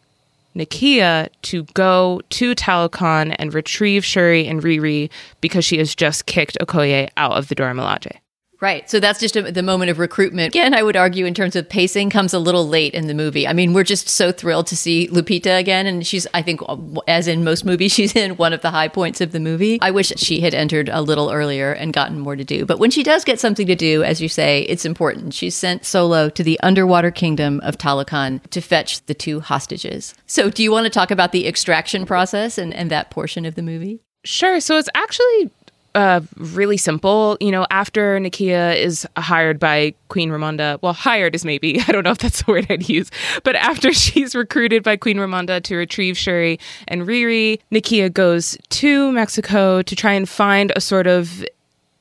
Nakia 0.56 1.30
to 1.44 1.64
go 1.74 2.22
to 2.32 2.56
Talokan 2.56 3.36
and 3.38 3.54
retrieve 3.54 4.04
Shuri 4.04 4.48
and 4.48 4.62
Riri 4.62 5.10
because 5.40 5.64
she 5.64 5.78
has 5.78 5.96
just 5.96 6.26
kicked 6.26 6.58
Okoye 6.60 7.10
out 7.16 7.34
of 7.34 7.48
the 7.48 7.56
Dora 7.56 7.74
Milaje. 7.74 8.18
Right. 8.60 8.90
So 8.90 9.00
that's 9.00 9.20
just 9.20 9.36
a, 9.36 9.52
the 9.52 9.62
moment 9.62 9.92
of 9.92 10.00
recruitment. 10.00 10.48
Again, 10.48 10.74
I 10.74 10.82
would 10.82 10.96
argue 10.96 11.26
in 11.26 11.36
terms 11.36 11.56
of 11.56 11.70
pacing 11.70 12.10
comes 12.10 12.34
a 12.34 12.40
little 12.40 12.68
late 12.68 12.96
in 12.96 13.06
the 13.06 13.14
movie. 13.14 13.48
I 13.48 13.54
mean, 13.54 13.74
we're 13.74 13.84
just 13.84 14.10
so 14.10 14.32
thrilled 14.32 14.66
to 14.68 14.78
see 14.78 15.08
Lupita 15.10 15.60
again. 15.60 15.86
And 15.86 16.06
she's, 16.06 16.26
I 16.34 16.42
think, 16.42 16.62
as 17.08 17.28
in 17.28 17.44
most 17.44 17.66
movies, 17.66 17.92
she's 17.94 18.16
in 18.16 18.36
one 18.38 18.54
of 18.54 18.62
the 18.62 18.72
high 18.72 18.88
points 18.88 19.22
of 19.22 19.32
the 19.32 19.40
movie. 19.40 19.78
I 19.82 19.92
wish 19.92 20.12
she 20.18 20.42
had 20.42 20.56
entered 20.56 20.90
a 20.90 21.02
little 21.02 21.30
earlier 21.30 21.72
and 21.72 21.94
gotten 21.94 22.20
more 22.20 22.36
to 22.36 22.44
do. 22.44 22.66
But 22.66 22.80
when 22.80 22.90
she 22.90 23.04
does 23.04 23.24
get 23.24 23.40
something 23.40 23.68
to 23.68 23.76
do, 23.76 24.04
as 24.04 24.22
you 24.22 24.30
say, 24.30 24.62
it's 24.64 24.86
important. 24.86 25.36
She's 25.36 25.56
sent 25.56 25.86
solo 25.86 26.30
to 26.30 26.44
the 26.44 26.60
underwater 26.62 27.12
kingdom 27.12 27.60
of 27.62 27.78
Talokan 27.78 28.42
to 28.50 28.62
fetch 28.62 29.06
the 29.06 29.14
two 29.14 29.40
hostages. 29.40 30.16
So 30.26 30.50
do 30.50 30.64
you 30.64 30.72
want 30.72 30.86
to 30.86 30.90
talk 30.90 31.12
about 31.12 31.32
the 31.32 31.48
extraction 31.48 32.06
process 32.08 32.58
and, 32.58 32.74
and 32.74 32.90
that 32.90 33.12
portion 33.12 33.46
of 33.46 33.54
the 33.54 33.62
movie? 33.62 34.02
Sure. 34.24 34.60
So 34.60 34.78
it's 34.78 34.90
actually 34.96 35.52
uh, 35.96 36.22
really 36.38 36.78
simple. 36.78 37.38
You 37.40 37.52
know, 37.52 37.66
after 37.72 38.20
Nakia 38.20 38.76
is 38.76 39.08
hired 39.18 39.60
by 39.60 39.94
Queen 40.10 40.30
Ramonda, 40.30 40.80
well, 40.82 40.94
hired 40.94 41.36
is 41.36 41.44
maybe, 41.44 41.82
I 41.88 41.92
don't 41.92 42.04
know 42.04 42.12
if 42.12 42.20
that's 42.20 42.44
the 42.44 42.52
word 42.52 42.68
I'd 42.70 42.88
use, 42.88 43.10
but 43.44 43.56
after 43.56 43.92
she's 43.94 44.36
recruited 44.36 44.84
by 44.84 44.98
Queen 44.98 45.18
Ramonda 45.18 45.62
to 45.64 45.76
retrieve 45.76 46.18
Shuri 46.18 46.60
and 46.88 47.04
Riri, 47.04 47.60
Nakia 47.72 48.12
goes 48.12 48.58
to 48.70 49.12
Mexico 49.12 49.82
to 49.82 49.96
try 49.96 50.14
and 50.14 50.28
find 50.28 50.72
a 50.76 50.82
sort 50.82 51.08
of 51.08 51.46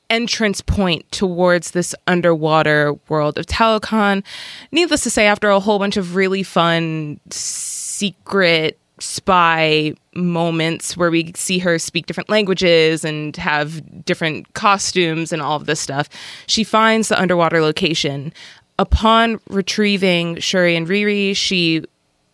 entrance 0.09 0.61
point 0.61 1.09
towards 1.11 1.71
this 1.71 1.93
underwater 2.07 2.93
world 3.09 3.37
of 3.37 3.45
Talokan. 3.45 4.23
Needless 4.71 5.03
to 5.03 5.09
say, 5.09 5.27
after 5.27 5.49
a 5.49 5.59
whole 5.59 5.79
bunch 5.79 5.97
of 5.97 6.15
really 6.15 6.43
fun, 6.43 7.19
secret 7.29 8.77
spy 8.99 9.93
moments 10.13 10.97
where 10.97 11.11
we 11.11 11.31
see 11.35 11.59
her 11.59 11.77
speak 11.77 12.05
different 12.05 12.29
languages 12.29 13.05
and 13.05 13.35
have 13.37 14.05
different 14.05 14.53
costumes 14.53 15.31
and 15.31 15.41
all 15.41 15.55
of 15.55 15.65
this 15.65 15.79
stuff. 15.79 16.09
She 16.47 16.63
finds 16.63 17.09
the 17.09 17.19
underwater 17.19 17.61
location. 17.61 18.33
Upon 18.79 19.39
retrieving 19.49 20.39
Shuri 20.39 20.75
and 20.75 20.87
Riri, 20.87 21.35
she 21.35 21.83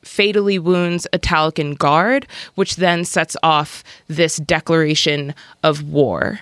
fatally 0.04 0.60
wounds 0.60 1.08
a 1.14 1.20
Talokan 1.20 1.78
guard, 1.78 2.28
which 2.56 2.76
then 2.76 3.06
sets 3.06 3.38
off 3.42 3.84
this 4.08 4.38
declaration 4.38 5.34
of 5.64 5.84
war. 5.84 6.42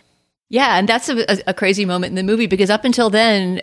Yeah, 0.50 0.78
and 0.78 0.90
that's 0.90 1.08
a, 1.08 1.26
a, 1.48 1.54
crazy 1.54 1.86
moment 1.86 2.12
in 2.12 2.16
the 2.16 2.30
movie 2.30 2.48
because 2.48 2.70
up 2.70 2.84
until 2.84 3.10
then, 3.10 3.62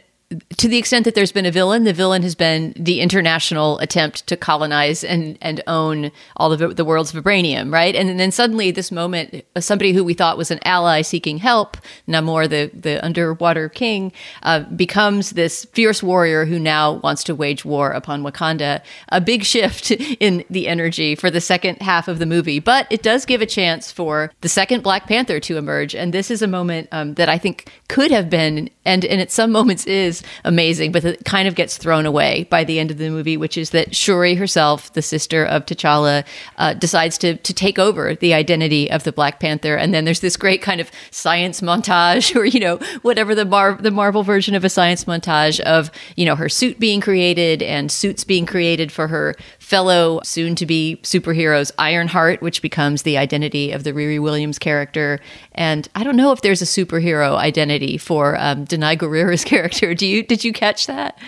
to 0.58 0.68
the 0.68 0.76
extent 0.76 1.06
that 1.06 1.14
there's 1.14 1.32
been 1.32 1.46
a 1.46 1.50
villain, 1.50 1.84
the 1.84 1.92
villain 1.94 2.22
has 2.22 2.34
been 2.34 2.74
the 2.76 3.00
international 3.00 3.78
attempt 3.78 4.26
to 4.26 4.36
colonize 4.36 5.02
and, 5.02 5.38
and 5.40 5.62
own 5.66 6.12
all 6.36 6.52
of 6.52 6.76
the 6.76 6.84
world's 6.84 7.12
vibranium, 7.12 7.72
right? 7.72 7.96
And 7.96 8.20
then 8.20 8.30
suddenly, 8.30 8.70
this 8.70 8.92
moment, 8.92 9.42
somebody 9.58 9.92
who 9.92 10.04
we 10.04 10.12
thought 10.12 10.36
was 10.36 10.50
an 10.50 10.58
ally 10.64 11.00
seeking 11.00 11.38
help, 11.38 11.78
Namor, 12.06 12.46
the, 12.46 12.70
the 12.78 13.02
underwater 13.02 13.70
king, 13.70 14.12
uh, 14.42 14.60
becomes 14.64 15.30
this 15.30 15.64
fierce 15.72 16.02
warrior 16.02 16.44
who 16.44 16.58
now 16.58 16.94
wants 16.94 17.24
to 17.24 17.34
wage 17.34 17.64
war 17.64 17.90
upon 17.90 18.22
Wakanda. 18.22 18.82
A 19.08 19.22
big 19.22 19.44
shift 19.44 19.90
in 20.20 20.44
the 20.50 20.68
energy 20.68 21.14
for 21.14 21.30
the 21.30 21.40
second 21.40 21.80
half 21.80 22.06
of 22.06 22.18
the 22.18 22.26
movie, 22.26 22.58
but 22.58 22.86
it 22.90 23.02
does 23.02 23.24
give 23.24 23.40
a 23.40 23.46
chance 23.46 23.90
for 23.90 24.30
the 24.42 24.48
second 24.48 24.82
Black 24.82 25.06
Panther 25.06 25.40
to 25.40 25.56
emerge. 25.56 25.94
And 25.94 26.12
this 26.12 26.30
is 26.30 26.42
a 26.42 26.46
moment 26.46 26.88
um, 26.92 27.14
that 27.14 27.30
I 27.30 27.38
think 27.38 27.72
could 27.88 28.10
have 28.10 28.28
been, 28.28 28.68
and, 28.84 29.06
and 29.06 29.22
at 29.22 29.30
some 29.30 29.50
moments 29.50 29.86
is, 29.86 30.17
amazing, 30.44 30.92
but 30.92 31.04
it 31.04 31.24
kind 31.24 31.48
of 31.48 31.54
gets 31.54 31.76
thrown 31.76 32.06
away 32.06 32.46
by 32.50 32.64
the 32.64 32.78
end 32.78 32.90
of 32.90 32.98
the 32.98 33.10
movie, 33.10 33.36
which 33.36 33.56
is 33.56 33.70
that 33.70 33.94
Shuri 33.94 34.34
herself, 34.34 34.92
the 34.92 35.02
sister 35.02 35.44
of 35.44 35.66
T'Challa, 35.66 36.24
uh, 36.56 36.74
decides 36.74 37.18
to 37.18 37.36
to 37.36 37.54
take 37.54 37.78
over 37.78 38.14
the 38.14 38.34
identity 38.34 38.90
of 38.90 39.04
the 39.04 39.12
Black 39.12 39.40
Panther, 39.40 39.76
and 39.76 39.92
then 39.94 40.04
there's 40.04 40.20
this 40.20 40.36
great 40.36 40.62
kind 40.62 40.80
of 40.80 40.90
science 41.10 41.60
montage, 41.60 42.34
or 42.36 42.44
you 42.44 42.60
know 42.60 42.76
whatever 43.02 43.34
the 43.34 43.44
Mar- 43.44 43.78
the 43.80 43.90
Marvel 43.90 44.22
version 44.22 44.54
of 44.54 44.64
a 44.64 44.68
science 44.68 45.04
montage 45.04 45.60
of 45.60 45.90
you 46.16 46.24
know 46.24 46.36
her 46.36 46.48
suit 46.48 46.78
being 46.78 47.00
created 47.00 47.62
and 47.62 47.90
suits 47.90 48.24
being 48.24 48.46
created 48.46 48.92
for 48.92 49.08
her 49.08 49.34
fellow 49.68 50.18
soon 50.24 50.54
to 50.54 50.64
be 50.64 50.98
superheroes 51.02 51.70
Ironheart, 51.78 52.40
which 52.40 52.62
becomes 52.62 53.02
the 53.02 53.18
identity 53.18 53.70
of 53.70 53.84
the 53.84 53.92
Riri 53.92 54.18
Williams 54.18 54.58
character. 54.58 55.20
And 55.52 55.86
I 55.94 56.04
don't 56.04 56.16
know 56.16 56.32
if 56.32 56.40
there's 56.40 56.62
a 56.62 56.64
superhero 56.64 57.36
identity 57.36 57.98
for 57.98 58.40
um, 58.40 58.64
Danai 58.64 58.96
Gurira's 58.96 59.44
character. 59.52 59.92
Do 59.92 60.06
you 60.06 60.22
did 60.22 60.42
you 60.42 60.54
catch 60.54 60.86
that? 60.86 61.18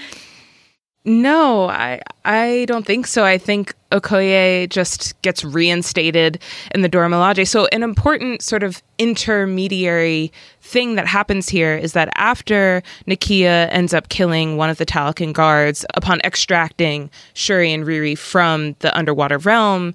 No, 1.04 1.70
I 1.70 2.02
I 2.26 2.66
don't 2.68 2.84
think 2.84 3.06
so. 3.06 3.24
I 3.24 3.38
think 3.38 3.74
Okoye 3.90 4.68
just 4.68 5.20
gets 5.22 5.42
reinstated 5.42 6.38
in 6.74 6.82
the 6.82 6.90
Dora 6.90 7.08
Milaje. 7.08 7.48
So 7.48 7.66
an 7.72 7.82
important 7.82 8.42
sort 8.42 8.62
of 8.62 8.82
intermediary 8.98 10.30
thing 10.60 10.96
that 10.96 11.06
happens 11.06 11.48
here 11.48 11.74
is 11.74 11.94
that 11.94 12.10
after 12.16 12.82
Nakia 13.06 13.68
ends 13.72 13.94
up 13.94 14.10
killing 14.10 14.58
one 14.58 14.68
of 14.68 14.76
the 14.76 14.84
Talokan 14.84 15.32
guards 15.32 15.86
upon 15.94 16.20
extracting 16.20 17.10
Shuri 17.32 17.72
and 17.72 17.84
Riri 17.86 18.16
from 18.16 18.76
the 18.80 18.96
underwater 18.96 19.38
realm, 19.38 19.94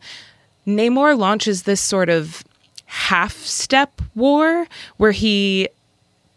Namor 0.66 1.16
launches 1.16 1.64
this 1.64 1.82
sort 1.82 2.10
of 2.10 2.44
half 2.88 3.34
step 3.38 4.02
war 4.16 4.66
where 4.98 5.12
he 5.12 5.70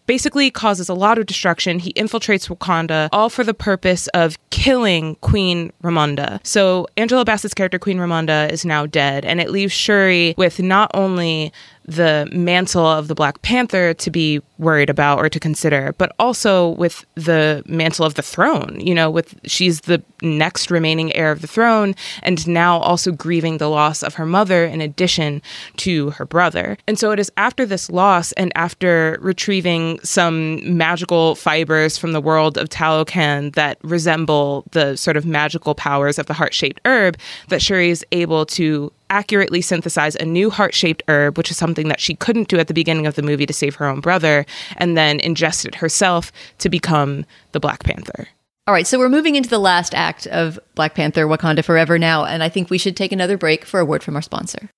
basically 0.08 0.50
causes 0.50 0.88
a 0.88 0.94
lot 0.94 1.18
of 1.18 1.26
destruction. 1.26 1.78
He 1.78 1.92
infiltrates 1.92 2.48
Wakanda, 2.48 3.08
all 3.12 3.28
for 3.28 3.44
the 3.44 3.54
purpose 3.54 4.08
of 4.08 4.36
killing 4.50 5.14
Queen 5.16 5.70
Ramonda. 5.84 6.40
So 6.44 6.88
Angela 6.96 7.24
Bassett's 7.24 7.54
character, 7.54 7.78
Queen 7.78 7.98
Ramonda, 7.98 8.50
is 8.50 8.64
now 8.64 8.86
dead, 8.86 9.24
and 9.24 9.40
it 9.40 9.50
leaves 9.50 9.72
Shuri 9.72 10.34
with 10.36 10.58
not 10.58 10.90
only 10.94 11.52
the 11.88 12.28
mantle 12.30 12.86
of 12.86 13.08
the 13.08 13.14
Black 13.14 13.40
Panther 13.40 13.94
to 13.94 14.10
be 14.10 14.42
worried 14.58 14.90
about 14.90 15.18
or 15.18 15.30
to 15.30 15.40
consider, 15.40 15.94
but 15.96 16.14
also 16.18 16.70
with 16.70 17.06
the 17.14 17.62
mantle 17.66 18.04
of 18.04 18.14
the 18.14 18.22
throne. 18.22 18.78
You 18.78 18.94
know, 18.94 19.10
with 19.10 19.34
she's 19.44 19.80
the 19.82 20.02
next 20.20 20.70
remaining 20.70 21.14
heir 21.16 21.32
of 21.32 21.40
the 21.40 21.46
throne, 21.46 21.94
and 22.22 22.46
now 22.46 22.78
also 22.80 23.10
grieving 23.10 23.56
the 23.56 23.70
loss 23.70 24.02
of 24.02 24.14
her 24.14 24.26
mother 24.26 24.64
in 24.64 24.82
addition 24.82 25.40
to 25.78 26.10
her 26.10 26.26
brother. 26.26 26.76
And 26.86 26.98
so 26.98 27.10
it 27.10 27.18
is 27.18 27.32
after 27.38 27.64
this 27.64 27.88
loss 27.88 28.32
and 28.32 28.52
after 28.54 29.18
retrieving 29.22 29.98
some 30.00 30.76
magical 30.76 31.36
fibers 31.36 31.96
from 31.96 32.12
the 32.12 32.20
world 32.20 32.58
of 32.58 32.68
Talokan 32.68 33.54
that 33.54 33.78
resemble 33.82 34.64
the 34.72 34.96
sort 34.96 35.16
of 35.16 35.24
magical 35.24 35.74
powers 35.74 36.18
of 36.18 36.26
the 36.26 36.34
heart 36.34 36.52
shaped 36.52 36.80
herb 36.84 37.16
that 37.48 37.62
Shuri 37.62 37.88
is 37.88 38.04
able 38.12 38.44
to 38.46 38.92
accurately 39.10 39.60
synthesize 39.60 40.16
a 40.16 40.24
new 40.24 40.50
heart 40.50 40.74
shaped 40.74 41.02
herb, 41.08 41.36
which 41.36 41.50
is 41.50 41.56
something 41.56 41.88
that 41.88 42.00
she 42.00 42.14
couldn't 42.14 42.48
do 42.48 42.58
at 42.58 42.68
the 42.68 42.74
beginning 42.74 43.06
of 43.06 43.14
the 43.14 43.22
movie 43.22 43.46
to 43.46 43.52
save 43.52 43.76
her 43.76 43.86
own 43.86 44.00
brother, 44.00 44.44
and 44.76 44.96
then 44.96 45.18
ingest 45.20 45.64
it 45.64 45.76
herself 45.76 46.32
to 46.58 46.68
become 46.68 47.24
the 47.52 47.60
Black 47.60 47.84
Panther. 47.84 48.28
All 48.66 48.74
right, 48.74 48.86
so 48.86 48.98
we're 48.98 49.08
moving 49.08 49.34
into 49.34 49.48
the 49.48 49.58
last 49.58 49.94
act 49.94 50.26
of 50.26 50.58
Black 50.74 50.94
Panther 50.94 51.26
Wakanda 51.26 51.64
Forever 51.64 51.98
now, 51.98 52.24
and 52.24 52.42
I 52.42 52.50
think 52.50 52.68
we 52.68 52.76
should 52.76 52.96
take 52.96 53.12
another 53.12 53.38
break 53.38 53.64
for 53.64 53.80
a 53.80 53.84
word 53.84 54.02
from 54.02 54.14
our 54.14 54.22
sponsor. 54.22 54.68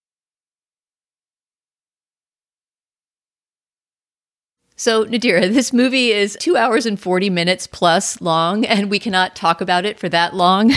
So, 4.80 5.04
Nadira, 5.04 5.42
this 5.52 5.74
movie 5.74 6.10
is 6.10 6.38
two 6.40 6.56
hours 6.56 6.86
and 6.86 6.98
40 6.98 7.28
minutes 7.28 7.66
plus 7.66 8.18
long, 8.22 8.64
and 8.64 8.88
we 8.88 8.98
cannot 8.98 9.36
talk 9.36 9.60
about 9.60 9.84
it 9.84 9.98
for 9.98 10.08
that 10.08 10.34
long. 10.34 10.72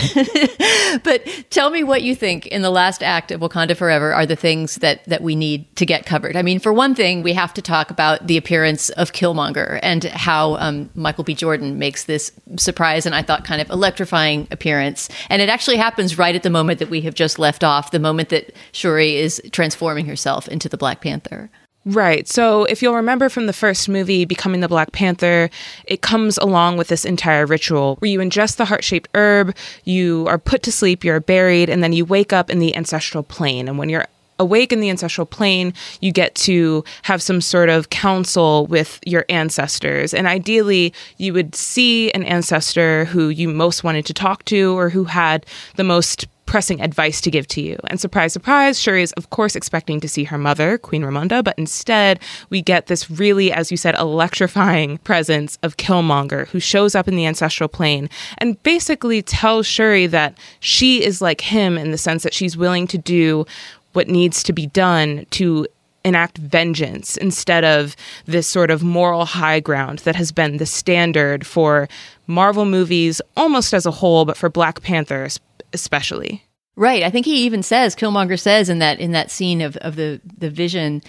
but 1.02 1.26
tell 1.48 1.70
me 1.70 1.82
what 1.82 2.02
you 2.02 2.14
think 2.14 2.46
in 2.48 2.60
the 2.60 2.68
last 2.68 3.02
act 3.02 3.30
of 3.30 3.40
Wakanda 3.40 3.74
Forever 3.74 4.12
are 4.12 4.26
the 4.26 4.36
things 4.36 4.74
that, 4.76 5.02
that 5.06 5.22
we 5.22 5.34
need 5.34 5.74
to 5.76 5.86
get 5.86 6.04
covered. 6.04 6.36
I 6.36 6.42
mean, 6.42 6.58
for 6.58 6.70
one 6.70 6.94
thing, 6.94 7.22
we 7.22 7.32
have 7.32 7.54
to 7.54 7.62
talk 7.62 7.90
about 7.90 8.26
the 8.26 8.36
appearance 8.36 8.90
of 8.90 9.12
Killmonger 9.12 9.80
and 9.82 10.04
how 10.04 10.56
um, 10.56 10.90
Michael 10.94 11.24
B. 11.24 11.32
Jordan 11.32 11.78
makes 11.78 12.04
this 12.04 12.30
surprise 12.58 13.06
and 13.06 13.14
I 13.14 13.22
thought 13.22 13.46
kind 13.46 13.62
of 13.62 13.70
electrifying 13.70 14.48
appearance. 14.50 15.08
And 15.30 15.40
it 15.40 15.48
actually 15.48 15.78
happens 15.78 16.18
right 16.18 16.34
at 16.34 16.42
the 16.42 16.50
moment 16.50 16.78
that 16.80 16.90
we 16.90 17.00
have 17.00 17.14
just 17.14 17.38
left 17.38 17.64
off, 17.64 17.90
the 17.90 17.98
moment 17.98 18.28
that 18.28 18.52
Shuri 18.72 19.16
is 19.16 19.40
transforming 19.50 20.04
herself 20.04 20.46
into 20.46 20.68
the 20.68 20.76
Black 20.76 21.00
Panther. 21.00 21.48
Right. 21.86 22.26
So, 22.26 22.64
if 22.64 22.80
you'll 22.80 22.94
remember 22.94 23.28
from 23.28 23.46
the 23.46 23.52
first 23.52 23.90
movie, 23.90 24.24
Becoming 24.24 24.60
the 24.60 24.68
Black 24.68 24.92
Panther, 24.92 25.50
it 25.84 26.00
comes 26.00 26.38
along 26.38 26.78
with 26.78 26.88
this 26.88 27.04
entire 27.04 27.44
ritual 27.44 27.96
where 27.96 28.10
you 28.10 28.20
ingest 28.20 28.56
the 28.56 28.64
heart 28.64 28.82
shaped 28.82 29.10
herb, 29.14 29.54
you 29.84 30.24
are 30.26 30.38
put 30.38 30.62
to 30.62 30.72
sleep, 30.72 31.04
you're 31.04 31.20
buried, 31.20 31.68
and 31.68 31.82
then 31.82 31.92
you 31.92 32.06
wake 32.06 32.32
up 32.32 32.48
in 32.48 32.58
the 32.58 32.74
ancestral 32.74 33.22
plane. 33.22 33.68
And 33.68 33.76
when 33.76 33.90
you're 33.90 34.06
awake 34.38 34.72
in 34.72 34.80
the 34.80 34.90
ancestral 34.90 35.26
plane, 35.26 35.74
you 36.00 36.10
get 36.10 36.34
to 36.34 36.84
have 37.02 37.22
some 37.22 37.40
sort 37.40 37.68
of 37.68 37.90
counsel 37.90 38.66
with 38.66 38.98
your 39.04 39.26
ancestors. 39.28 40.14
And 40.14 40.26
ideally, 40.26 40.92
you 41.18 41.32
would 41.34 41.54
see 41.54 42.10
an 42.12 42.24
ancestor 42.24 43.04
who 43.04 43.28
you 43.28 43.48
most 43.48 43.84
wanted 43.84 44.06
to 44.06 44.14
talk 44.14 44.44
to 44.46 44.76
or 44.76 44.88
who 44.88 45.04
had 45.04 45.44
the 45.76 45.84
most 45.84 46.26
pressing 46.46 46.80
advice 46.80 47.20
to 47.22 47.30
give 47.30 47.46
to 47.48 47.60
you. 47.60 47.78
And 47.88 48.00
surprise, 48.00 48.32
surprise, 48.32 48.80
Shuri 48.80 49.02
is, 49.02 49.12
of 49.12 49.30
course, 49.30 49.56
expecting 49.56 50.00
to 50.00 50.08
see 50.08 50.24
her 50.24 50.38
mother, 50.38 50.78
Queen 50.78 51.02
Ramonda, 51.02 51.42
but 51.42 51.58
instead 51.58 52.20
we 52.50 52.62
get 52.62 52.86
this 52.86 53.10
really, 53.10 53.52
as 53.52 53.70
you 53.70 53.76
said, 53.76 53.94
electrifying 53.98 54.98
presence 54.98 55.58
of 55.62 55.76
Killmonger, 55.76 56.48
who 56.48 56.60
shows 56.60 56.94
up 56.94 57.08
in 57.08 57.16
the 57.16 57.26
ancestral 57.26 57.68
plane 57.68 58.08
and 58.38 58.62
basically 58.62 59.22
tells 59.22 59.66
Shuri 59.66 60.06
that 60.06 60.36
she 60.60 61.02
is 61.02 61.22
like 61.22 61.40
him 61.40 61.78
in 61.78 61.90
the 61.90 61.98
sense 61.98 62.22
that 62.22 62.34
she's 62.34 62.56
willing 62.56 62.86
to 62.88 62.98
do 62.98 63.46
what 63.92 64.08
needs 64.08 64.42
to 64.42 64.52
be 64.52 64.66
done 64.66 65.26
to 65.30 65.66
enact 66.04 66.36
vengeance 66.38 67.16
instead 67.16 67.64
of 67.64 67.96
this 68.26 68.46
sort 68.46 68.70
of 68.70 68.82
moral 68.82 69.24
high 69.24 69.58
ground 69.58 70.00
that 70.00 70.14
has 70.14 70.30
been 70.30 70.58
the 70.58 70.66
standard 70.66 71.46
for 71.46 71.88
Marvel 72.26 72.66
movies 72.66 73.22
almost 73.36 73.72
as 73.72 73.86
a 73.86 73.90
whole, 73.90 74.24
but 74.24 74.36
for 74.36 74.50
Black 74.50 74.82
Panther 74.82 75.26
especially. 75.74 76.44
Right. 76.76 77.04
I 77.04 77.10
think 77.10 77.26
he 77.26 77.44
even 77.44 77.62
says 77.62 77.94
Killmonger 77.94 78.38
says 78.38 78.68
in 78.68 78.80
that 78.80 78.98
in 78.98 79.12
that 79.12 79.30
scene 79.30 79.60
of, 79.60 79.76
of 79.76 79.94
the 79.94 80.20
the 80.38 80.50
vision 80.50 81.02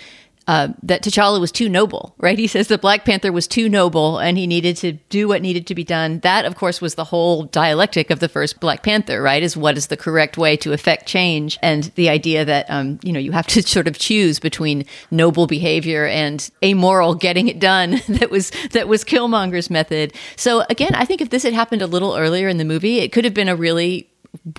uh, 0.47 0.69
that 0.84 1.01
T'Challa 1.01 1.39
was 1.39 1.51
too 1.51 1.67
noble, 1.67 2.13
right? 2.19 2.38
He 2.38 2.45
says 2.45 2.67
the 2.67 2.78
Black 2.78 3.04
Panther 3.04 3.32
was 3.32 3.47
too 3.47 3.67
noble 3.67 4.19
and 4.19 4.38
he 4.38 4.45
needed 4.45 4.78
to 4.78 4.91
do 5.10 5.28
what 5.28 5.41
needed 5.41 5.65
to 5.67 5.75
be 5.75 5.84
done. 5.84 6.19
That, 6.19 6.45
of 6.45 6.56
course, 6.56 6.82
was 6.82 6.93
the 6.95 7.06
whole 7.06 7.43
dialectic 7.45 8.12
of 8.12 8.19
the 8.19 8.30
first 8.30 8.60
Black 8.60 8.84
Panther, 8.84 9.21
right? 9.21 9.41
Is 9.41 9.58
what 9.58 9.75
is 9.75 9.88
the 9.88 9.97
correct 9.97 10.38
way 10.38 10.56
to 10.58 10.71
effect 10.71 11.08
change 11.08 11.58
and 11.63 11.86
the 11.95 12.10
idea 12.10 12.45
that, 12.45 12.69
um, 12.69 12.99
you 13.01 13.12
know, 13.12 13.19
you 13.19 13.32
have 13.32 13.47
to 13.47 13.62
sort 13.67 13.88
of 13.88 13.97
choose 13.97 14.39
between 14.39 14.86
noble 15.10 15.47
behavior 15.47 16.06
and 16.06 16.49
amoral 16.63 17.15
getting 17.15 17.47
it 17.47 17.60
done. 17.60 18.01
that 18.08 18.30
was 18.30 18.51
that 18.71 18.88
was 18.88 19.04
Killmonger's 19.04 19.71
method. 19.71 20.13
So 20.36 20.63
again, 20.69 20.93
I 20.93 21.06
think 21.06 21.21
if 21.21 21.32
this 21.32 21.43
had 21.43 21.54
happened 21.54 21.82
a 21.82 21.88
little 21.88 22.15
earlier 22.15 22.47
in 22.47 22.58
the 22.58 22.65
movie, 22.65 22.99
it 22.99 23.12
could 23.12 23.25
have 23.25 23.34
been 23.34 23.49
a 23.49 23.56
really 23.56 24.12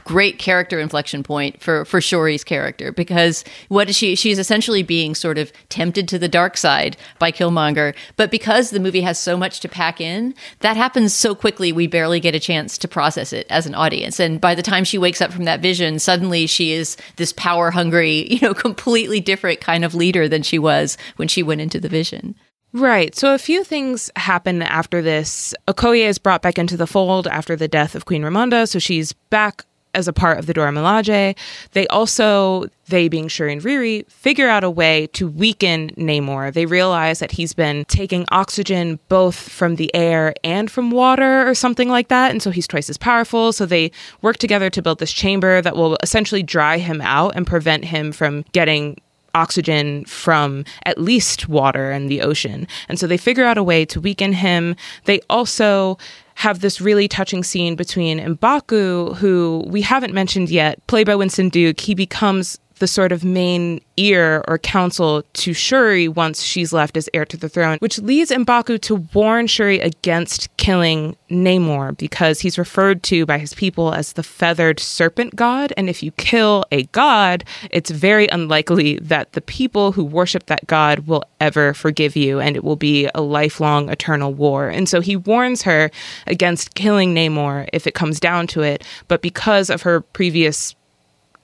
great 0.04 0.38
character 0.38 0.80
inflection 0.80 1.22
point 1.22 1.62
for 1.62 1.84
for 1.84 2.00
Shuri's 2.00 2.42
character 2.42 2.90
because 2.90 3.44
what 3.68 3.88
is 3.88 3.96
she 3.96 4.16
she's 4.16 4.38
essentially 4.38 4.82
being 4.82 5.14
sort 5.14 5.38
of 5.38 5.52
tempted 5.68 6.08
to 6.08 6.18
the 6.18 6.28
dark 6.28 6.56
side 6.56 6.96
by 7.20 7.30
Killmonger 7.30 7.94
but 8.16 8.30
because 8.30 8.70
the 8.70 8.80
movie 8.80 9.02
has 9.02 9.16
so 9.16 9.36
much 9.36 9.60
to 9.60 9.68
pack 9.68 10.00
in 10.00 10.34
that 10.60 10.76
happens 10.76 11.14
so 11.14 11.36
quickly 11.36 11.72
we 11.72 11.86
barely 11.86 12.18
get 12.18 12.34
a 12.34 12.40
chance 12.40 12.76
to 12.78 12.88
process 12.88 13.32
it 13.32 13.46
as 13.48 13.64
an 13.64 13.76
audience 13.76 14.18
and 14.18 14.40
by 14.40 14.56
the 14.56 14.62
time 14.62 14.82
she 14.82 14.98
wakes 14.98 15.20
up 15.20 15.32
from 15.32 15.44
that 15.44 15.60
vision 15.60 16.00
suddenly 16.00 16.48
she 16.48 16.72
is 16.72 16.96
this 17.14 17.32
power 17.32 17.70
hungry 17.70 18.26
you 18.32 18.40
know 18.40 18.54
completely 18.54 19.20
different 19.20 19.60
kind 19.60 19.84
of 19.84 19.94
leader 19.94 20.28
than 20.28 20.42
she 20.42 20.58
was 20.58 20.98
when 21.14 21.28
she 21.28 21.42
went 21.42 21.60
into 21.60 21.78
the 21.78 21.88
vision 21.88 22.34
Right. 22.72 23.14
So 23.14 23.32
a 23.32 23.38
few 23.38 23.64
things 23.64 24.10
happen 24.16 24.60
after 24.60 25.00
this. 25.00 25.54
Okoye 25.66 26.06
is 26.06 26.18
brought 26.18 26.42
back 26.42 26.58
into 26.58 26.76
the 26.76 26.86
fold 26.86 27.26
after 27.26 27.56
the 27.56 27.68
death 27.68 27.94
of 27.94 28.04
Queen 28.04 28.20
Ramonda, 28.20 28.68
so 28.68 28.78
she's 28.78 29.14
back 29.14 29.64
as 29.96 30.06
a 30.06 30.12
part 30.12 30.38
of 30.38 30.46
the 30.46 30.54
Dora 30.54 30.70
Milaje. 30.70 31.36
They 31.72 31.86
also, 31.88 32.66
they 32.88 33.08
being 33.08 33.26
Shuri 33.26 33.54
and 33.54 33.62
Riri, 33.62 34.08
figure 34.10 34.48
out 34.48 34.62
a 34.62 34.70
way 34.70 35.08
to 35.08 35.26
weaken 35.26 35.90
Namor. 35.96 36.52
They 36.52 36.66
realize 36.66 37.18
that 37.18 37.32
he's 37.32 37.54
been 37.54 37.84
taking 37.86 38.26
oxygen 38.30 39.00
both 39.08 39.36
from 39.36 39.76
the 39.76 39.92
air 39.94 40.34
and 40.44 40.70
from 40.70 40.90
water 40.90 41.48
or 41.48 41.54
something 41.54 41.88
like 41.88 42.08
that. 42.08 42.30
And 42.30 42.42
so 42.42 42.50
he's 42.50 42.68
twice 42.68 42.88
as 42.88 42.98
powerful. 42.98 43.52
So 43.52 43.66
they 43.66 43.90
work 44.22 44.36
together 44.36 44.70
to 44.70 44.82
build 44.82 44.98
this 44.98 45.12
chamber 45.12 45.60
that 45.62 45.74
will 45.74 45.96
essentially 46.02 46.42
dry 46.42 46.78
him 46.78 47.00
out 47.00 47.34
and 47.34 47.46
prevent 47.46 47.86
him 47.86 48.12
from 48.12 48.44
getting 48.52 49.00
oxygen 49.34 50.04
from 50.06 50.64
at 50.84 50.98
least 50.98 51.48
water 51.48 51.90
and 51.90 52.10
the 52.10 52.22
ocean. 52.22 52.66
And 52.88 52.98
so 52.98 53.06
they 53.06 53.18
figure 53.18 53.44
out 53.44 53.58
a 53.58 53.62
way 53.62 53.84
to 53.86 54.00
weaken 54.00 54.32
him. 54.32 54.76
They 55.04 55.20
also 55.28 55.98
have 56.36 56.60
this 56.60 56.80
really 56.82 57.08
touching 57.08 57.42
scene 57.42 57.76
between 57.76 58.20
Mbaku, 58.20 59.16
who 59.16 59.64
we 59.66 59.80
haven't 59.80 60.12
mentioned 60.12 60.50
yet, 60.50 60.86
played 60.86 61.06
by 61.06 61.16
Winston 61.16 61.48
Duke. 61.48 61.80
He 61.80 61.94
becomes 61.94 62.58
the 62.78 62.86
sort 62.86 63.12
of 63.12 63.24
main 63.24 63.80
ear 63.96 64.44
or 64.46 64.58
counsel 64.58 65.22
to 65.32 65.54
Shuri 65.54 66.08
once 66.08 66.42
she's 66.42 66.72
left 66.72 66.96
as 66.96 67.08
heir 67.14 67.24
to 67.26 67.36
the 67.36 67.48
throne, 67.48 67.78
which 67.78 67.98
leads 67.98 68.30
Mbaku 68.30 68.80
to 68.82 68.96
warn 69.14 69.46
Shuri 69.46 69.80
against 69.80 70.54
killing 70.56 71.16
Namor 71.30 71.96
because 71.96 72.40
he's 72.40 72.58
referred 72.58 73.02
to 73.04 73.24
by 73.24 73.38
his 73.38 73.54
people 73.54 73.94
as 73.94 74.12
the 74.12 74.22
feathered 74.22 74.78
serpent 74.78 75.34
god. 75.36 75.72
And 75.76 75.88
if 75.88 76.02
you 76.02 76.12
kill 76.12 76.64
a 76.70 76.84
god, 76.84 77.44
it's 77.70 77.90
very 77.90 78.28
unlikely 78.28 78.98
that 78.98 79.32
the 79.32 79.40
people 79.40 79.92
who 79.92 80.04
worship 80.04 80.46
that 80.46 80.66
god 80.66 81.06
will 81.06 81.24
ever 81.40 81.72
forgive 81.72 82.16
you 82.16 82.40
and 82.40 82.56
it 82.56 82.64
will 82.64 82.76
be 82.76 83.08
a 83.14 83.22
lifelong 83.22 83.88
eternal 83.88 84.34
war. 84.34 84.68
And 84.68 84.88
so 84.88 85.00
he 85.00 85.16
warns 85.16 85.62
her 85.62 85.90
against 86.26 86.74
killing 86.74 87.14
Namor 87.14 87.68
if 87.72 87.86
it 87.86 87.94
comes 87.94 88.20
down 88.20 88.46
to 88.48 88.62
it. 88.62 88.84
But 89.08 89.22
because 89.22 89.70
of 89.70 89.82
her 89.82 90.00
previous 90.00 90.74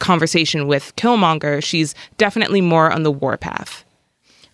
conversation 0.02 0.66
with 0.66 0.94
Killmonger, 0.96 1.64
she's 1.64 1.94
definitely 2.18 2.60
more 2.60 2.92
on 2.92 3.02
the 3.02 3.10
warpath. 3.10 3.84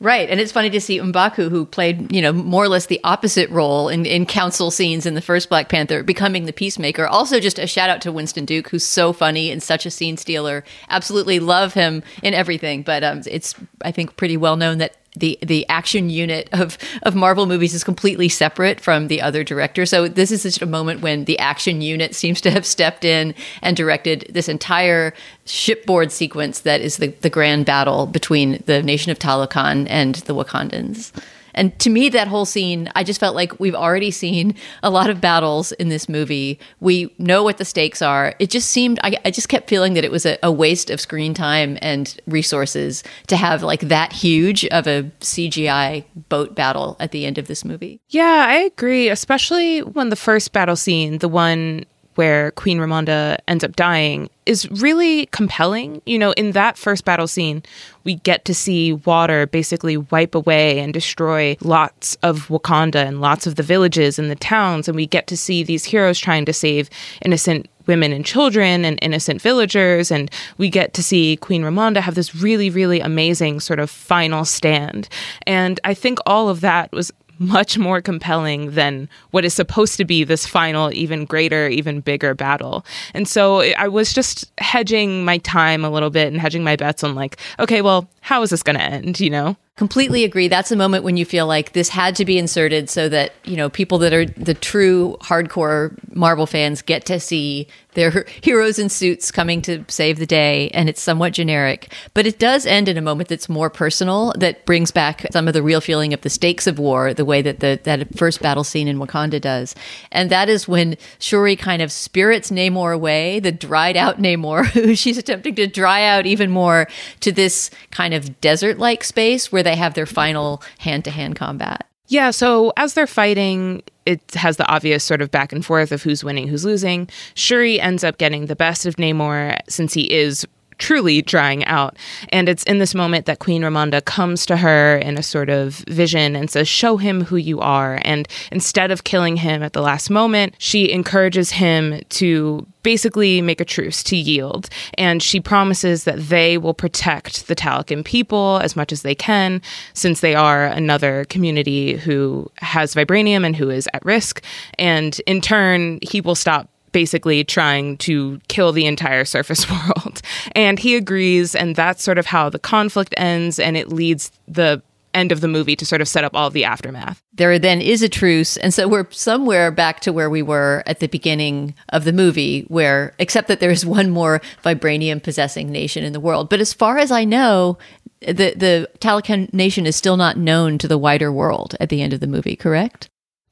Right. 0.00 0.30
And 0.30 0.38
it's 0.38 0.52
funny 0.52 0.70
to 0.70 0.80
see 0.80 1.00
Mbaku, 1.00 1.50
who 1.50 1.66
played, 1.66 2.12
you 2.14 2.22
know, 2.22 2.32
more 2.32 2.62
or 2.62 2.68
less 2.68 2.86
the 2.86 3.00
opposite 3.02 3.50
role 3.50 3.88
in, 3.88 4.06
in 4.06 4.26
council 4.26 4.70
scenes 4.70 5.06
in 5.06 5.14
the 5.14 5.20
first 5.20 5.48
Black 5.48 5.68
Panther, 5.68 6.04
becoming 6.04 6.44
the 6.44 6.52
peacemaker. 6.52 7.04
Also, 7.04 7.40
just 7.40 7.58
a 7.58 7.66
shout 7.66 7.90
out 7.90 8.00
to 8.02 8.12
Winston 8.12 8.44
Duke, 8.44 8.68
who's 8.68 8.84
so 8.84 9.12
funny 9.12 9.50
and 9.50 9.60
such 9.60 9.86
a 9.86 9.90
scene 9.90 10.16
stealer. 10.16 10.62
Absolutely 10.88 11.40
love 11.40 11.74
him 11.74 12.04
in 12.22 12.32
everything. 12.32 12.82
But 12.82 13.02
um, 13.02 13.22
it's, 13.26 13.56
I 13.82 13.90
think, 13.90 14.16
pretty 14.16 14.36
well 14.36 14.56
known 14.56 14.78
that 14.78 14.94
the 15.16 15.38
the 15.42 15.68
action 15.68 16.10
unit 16.10 16.48
of 16.52 16.78
of 17.02 17.14
Marvel 17.14 17.46
movies 17.46 17.74
is 17.74 17.84
completely 17.84 18.28
separate 18.28 18.80
from 18.80 19.08
the 19.08 19.20
other 19.20 19.42
director. 19.42 19.86
So 19.86 20.08
this 20.08 20.30
is 20.30 20.42
just 20.42 20.62
a 20.62 20.66
moment 20.66 21.00
when 21.00 21.24
the 21.24 21.38
action 21.38 21.80
unit 21.80 22.14
seems 22.14 22.40
to 22.42 22.50
have 22.50 22.66
stepped 22.66 23.04
in 23.04 23.34
and 23.62 23.76
directed 23.76 24.26
this 24.30 24.48
entire 24.48 25.14
shipboard 25.46 26.12
sequence 26.12 26.60
that 26.60 26.80
is 26.80 26.98
the 26.98 27.08
the 27.20 27.30
grand 27.30 27.66
battle 27.66 28.06
between 28.06 28.62
the 28.66 28.82
nation 28.82 29.10
of 29.10 29.18
Talokan 29.18 29.86
and 29.88 30.16
the 30.16 30.34
Wakandans. 30.34 31.12
And 31.58 31.78
to 31.80 31.90
me, 31.90 32.08
that 32.10 32.28
whole 32.28 32.44
scene, 32.44 32.90
I 32.94 33.04
just 33.04 33.20
felt 33.20 33.34
like 33.34 33.58
we've 33.58 33.74
already 33.74 34.10
seen 34.10 34.54
a 34.82 34.90
lot 34.90 35.10
of 35.10 35.20
battles 35.20 35.72
in 35.72 35.88
this 35.88 36.08
movie. 36.08 36.58
We 36.80 37.12
know 37.18 37.42
what 37.42 37.58
the 37.58 37.64
stakes 37.64 38.00
are. 38.00 38.34
It 38.38 38.50
just 38.50 38.70
seemed, 38.70 38.98
I, 39.02 39.16
I 39.24 39.30
just 39.30 39.48
kept 39.48 39.68
feeling 39.68 39.94
that 39.94 40.04
it 40.04 40.10
was 40.10 40.24
a, 40.24 40.38
a, 40.42 40.52
waste 40.58 40.90
of 40.90 41.00
screen 41.00 41.34
time 41.34 41.78
and 41.82 42.18
resources 42.26 43.04
to 43.28 43.36
have 43.36 43.62
like 43.62 43.80
that 43.82 44.12
huge 44.12 44.64
of 44.66 44.86
a 44.86 45.04
CGI 45.20 46.04
boat 46.28 46.54
battle 46.54 46.96
at 46.98 47.12
the 47.12 47.26
end 47.26 47.38
of 47.38 47.46
this 47.46 47.64
movie. 47.64 48.00
Yeah, 48.08 48.46
I 48.48 48.56
agree, 48.58 49.08
especially 49.08 49.80
when 49.80 50.08
the 50.08 50.16
first 50.16 50.52
battle 50.52 50.76
scene, 50.76 51.18
the 51.18 51.28
one 51.28 51.84
where 52.18 52.50
Queen 52.50 52.78
Ramonda 52.78 53.38
ends 53.46 53.62
up 53.62 53.76
dying 53.76 54.28
is 54.44 54.68
really 54.72 55.26
compelling. 55.26 56.02
You 56.04 56.18
know, 56.18 56.32
in 56.32 56.50
that 56.50 56.76
first 56.76 57.04
battle 57.04 57.28
scene, 57.28 57.62
we 58.02 58.16
get 58.16 58.44
to 58.46 58.54
see 58.54 58.94
water 58.94 59.46
basically 59.46 59.98
wipe 59.98 60.34
away 60.34 60.80
and 60.80 60.92
destroy 60.92 61.56
lots 61.60 62.16
of 62.24 62.48
Wakanda 62.48 63.06
and 63.06 63.20
lots 63.20 63.46
of 63.46 63.54
the 63.54 63.62
villages 63.62 64.18
and 64.18 64.32
the 64.32 64.34
towns. 64.34 64.88
And 64.88 64.96
we 64.96 65.06
get 65.06 65.28
to 65.28 65.36
see 65.36 65.62
these 65.62 65.84
heroes 65.84 66.18
trying 66.18 66.44
to 66.46 66.52
save 66.52 66.90
innocent 67.22 67.68
women 67.86 68.12
and 68.12 68.26
children 68.26 68.84
and 68.84 68.98
innocent 69.00 69.40
villagers. 69.40 70.10
And 70.10 70.28
we 70.56 70.70
get 70.70 70.94
to 70.94 71.04
see 71.04 71.36
Queen 71.36 71.62
Ramonda 71.62 72.00
have 72.00 72.16
this 72.16 72.34
really, 72.34 72.68
really 72.68 72.98
amazing 72.98 73.60
sort 73.60 73.78
of 73.78 73.90
final 73.90 74.44
stand. 74.44 75.08
And 75.46 75.78
I 75.84 75.94
think 75.94 76.18
all 76.26 76.48
of 76.48 76.62
that 76.62 76.90
was 76.90 77.12
much 77.38 77.78
more 77.78 78.00
compelling 78.00 78.72
than 78.72 79.08
what 79.30 79.44
is 79.44 79.54
supposed 79.54 79.96
to 79.96 80.04
be 80.04 80.24
this 80.24 80.46
final, 80.46 80.92
even 80.92 81.24
greater, 81.24 81.68
even 81.68 82.00
bigger 82.00 82.34
battle. 82.34 82.84
And 83.14 83.28
so 83.28 83.62
I 83.76 83.88
was 83.88 84.12
just 84.12 84.50
hedging 84.58 85.24
my 85.24 85.38
time 85.38 85.84
a 85.84 85.90
little 85.90 86.10
bit 86.10 86.28
and 86.28 86.40
hedging 86.40 86.64
my 86.64 86.76
bets 86.76 87.04
on, 87.04 87.14
like, 87.14 87.38
okay, 87.58 87.82
well, 87.82 88.08
how 88.28 88.42
is 88.42 88.50
this 88.50 88.62
going 88.62 88.76
to 88.76 88.82
end, 88.82 89.20
you 89.20 89.30
know? 89.30 89.56
Completely 89.78 90.22
agree. 90.22 90.48
That's 90.48 90.70
a 90.70 90.76
moment 90.76 91.02
when 91.02 91.16
you 91.16 91.24
feel 91.24 91.46
like 91.46 91.72
this 91.72 91.88
had 91.88 92.14
to 92.16 92.26
be 92.26 92.36
inserted 92.36 92.90
so 92.90 93.08
that, 93.08 93.32
you 93.44 93.56
know, 93.56 93.70
people 93.70 93.96
that 93.98 94.12
are 94.12 94.26
the 94.26 94.52
true 94.52 95.16
hardcore 95.20 95.96
Marvel 96.14 96.46
fans 96.46 96.82
get 96.82 97.06
to 97.06 97.20
see 97.20 97.68
their 97.94 98.26
heroes 98.42 98.78
in 98.78 98.88
suits 98.88 99.30
coming 99.30 99.62
to 99.62 99.84
save 99.88 100.18
the 100.18 100.26
day 100.26 100.68
and 100.70 100.88
it's 100.88 101.00
somewhat 101.00 101.32
generic, 101.32 101.92
but 102.12 102.26
it 102.26 102.38
does 102.40 102.66
end 102.66 102.88
in 102.88 102.98
a 102.98 103.00
moment 103.00 103.28
that's 103.28 103.48
more 103.48 103.70
personal 103.70 104.32
that 104.36 104.66
brings 104.66 104.90
back 104.90 105.24
some 105.30 105.46
of 105.46 105.54
the 105.54 105.62
real 105.62 105.80
feeling 105.80 106.12
of 106.12 106.20
the 106.22 106.30
stakes 106.30 106.66
of 106.66 106.78
war, 106.78 107.14
the 107.14 107.24
way 107.24 107.40
that 107.40 107.60
the 107.60 107.78
that 107.84 108.16
first 108.18 108.42
battle 108.42 108.64
scene 108.64 108.88
in 108.88 108.98
Wakanda 108.98 109.40
does. 109.40 109.76
And 110.10 110.28
that 110.30 110.48
is 110.48 110.66
when 110.66 110.96
Shuri 111.20 111.54
kind 111.56 111.82
of 111.82 111.92
spirits 111.92 112.50
Namor 112.50 112.94
away, 112.94 113.38
the 113.38 113.52
dried 113.52 113.96
out 113.96 114.18
Namor, 114.18 114.66
who 114.72 114.96
she's 114.96 115.18
attempting 115.18 115.54
to 115.54 115.66
dry 115.68 116.04
out 116.04 116.26
even 116.26 116.50
more 116.50 116.88
to 117.20 117.30
this 117.30 117.70
kind 117.92 118.12
of 118.12 118.17
desert-like 118.20 119.04
space 119.04 119.52
where 119.52 119.62
they 119.62 119.76
have 119.76 119.94
their 119.94 120.06
final 120.06 120.62
hand-to-hand 120.78 121.36
combat. 121.36 121.86
Yeah, 122.08 122.30
so 122.30 122.72
as 122.76 122.94
they're 122.94 123.06
fighting, 123.06 123.82
it 124.06 124.22
has 124.32 124.56
the 124.56 124.66
obvious 124.66 125.04
sort 125.04 125.20
of 125.20 125.30
back 125.30 125.52
and 125.52 125.64
forth 125.64 125.92
of 125.92 126.02
who's 126.02 126.24
winning, 126.24 126.48
who's 126.48 126.64
losing. 126.64 127.08
Shuri 127.34 127.78
ends 127.78 128.02
up 128.02 128.16
getting 128.16 128.46
the 128.46 128.56
best 128.56 128.86
of 128.86 128.96
Namor 128.96 129.58
since 129.68 129.92
he 129.92 130.10
is 130.12 130.46
truly 130.78 131.22
drying 131.22 131.64
out. 131.64 131.96
And 132.30 132.48
it's 132.48 132.62
in 132.64 132.78
this 132.78 132.94
moment 132.94 133.26
that 133.26 133.38
Queen 133.38 133.62
Ramonda 133.62 134.04
comes 134.04 134.46
to 134.46 134.56
her 134.56 134.96
in 134.98 135.18
a 135.18 135.22
sort 135.22 135.50
of 135.50 135.84
vision 135.88 136.34
and 136.34 136.50
says, 136.50 136.68
Show 136.68 136.96
him 136.96 137.24
who 137.24 137.36
you 137.36 137.60
are. 137.60 138.00
And 138.02 138.26
instead 138.50 138.90
of 138.90 139.04
killing 139.04 139.36
him 139.36 139.62
at 139.62 139.72
the 139.72 139.82
last 139.82 140.10
moment, 140.10 140.54
she 140.58 140.90
encourages 140.90 141.50
him 141.50 142.00
to 142.10 142.66
basically 142.82 143.42
make 143.42 143.60
a 143.60 143.64
truce 143.64 144.02
to 144.04 144.16
yield. 144.16 144.68
And 144.96 145.22
she 145.22 145.40
promises 145.40 146.04
that 146.04 146.18
they 146.28 146.56
will 146.56 146.74
protect 146.74 147.48
the 147.48 147.56
Talokan 147.56 148.04
people 148.04 148.60
as 148.62 148.76
much 148.76 148.92
as 148.92 149.02
they 149.02 149.14
can, 149.14 149.60
since 149.92 150.20
they 150.20 150.34
are 150.34 150.64
another 150.64 151.24
community 151.26 151.96
who 151.96 152.50
has 152.56 152.94
vibranium 152.94 153.44
and 153.44 153.56
who 153.56 153.68
is 153.68 153.88
at 153.92 154.04
risk. 154.04 154.42
And 154.78 155.20
in 155.26 155.40
turn, 155.40 155.98
he 156.02 156.20
will 156.20 156.34
stop 156.34 156.70
basically 156.92 157.44
trying 157.44 157.96
to 157.98 158.40
kill 158.48 158.72
the 158.72 158.86
entire 158.86 159.24
surface 159.24 159.68
world. 159.70 160.22
And 160.52 160.78
he 160.78 160.96
agrees, 160.96 161.54
and 161.54 161.76
that's 161.76 162.02
sort 162.02 162.18
of 162.18 162.26
how 162.26 162.48
the 162.48 162.58
conflict 162.58 163.14
ends, 163.16 163.58
and 163.58 163.76
it 163.76 163.90
leads 163.90 164.30
the 164.46 164.82
end 165.14 165.32
of 165.32 165.40
the 165.40 165.48
movie 165.48 165.76
to 165.76 165.86
sort 165.86 166.00
of 166.00 166.08
set 166.08 166.24
up 166.24 166.34
all 166.34 166.46
of 166.46 166.52
the 166.52 166.64
aftermath. 166.64 167.22
There 167.32 167.58
then 167.58 167.80
is 167.80 168.02
a 168.02 168.08
truce, 168.08 168.56
and 168.56 168.72
so 168.72 168.88
we're 168.88 169.10
somewhere 169.10 169.70
back 169.70 170.00
to 170.00 170.12
where 170.12 170.30
we 170.30 170.42
were 170.42 170.82
at 170.86 171.00
the 171.00 171.08
beginning 171.08 171.74
of 171.90 172.04
the 172.04 172.12
movie, 172.12 172.62
where 172.68 173.14
except 173.18 173.48
that 173.48 173.60
there's 173.60 173.84
one 173.86 174.10
more 174.10 174.40
vibranium 174.64 175.22
possessing 175.22 175.70
nation 175.70 176.04
in 176.04 176.12
the 176.12 176.20
world. 176.20 176.48
But 176.48 176.60
as 176.60 176.72
far 176.72 176.98
as 176.98 177.10
I 177.10 177.24
know, 177.24 177.78
the 178.20 178.54
the 178.56 179.48
nation 179.52 179.86
is 179.86 179.96
still 179.96 180.16
not 180.16 180.36
known 180.36 180.78
to 180.78 180.88
the 180.88 180.98
wider 180.98 181.32
world 181.32 181.74
at 181.80 181.88
the 181.88 182.02
end 182.02 182.12
of 182.12 182.20
the 182.20 182.26
movie, 182.26 182.56
correct? 182.56 183.08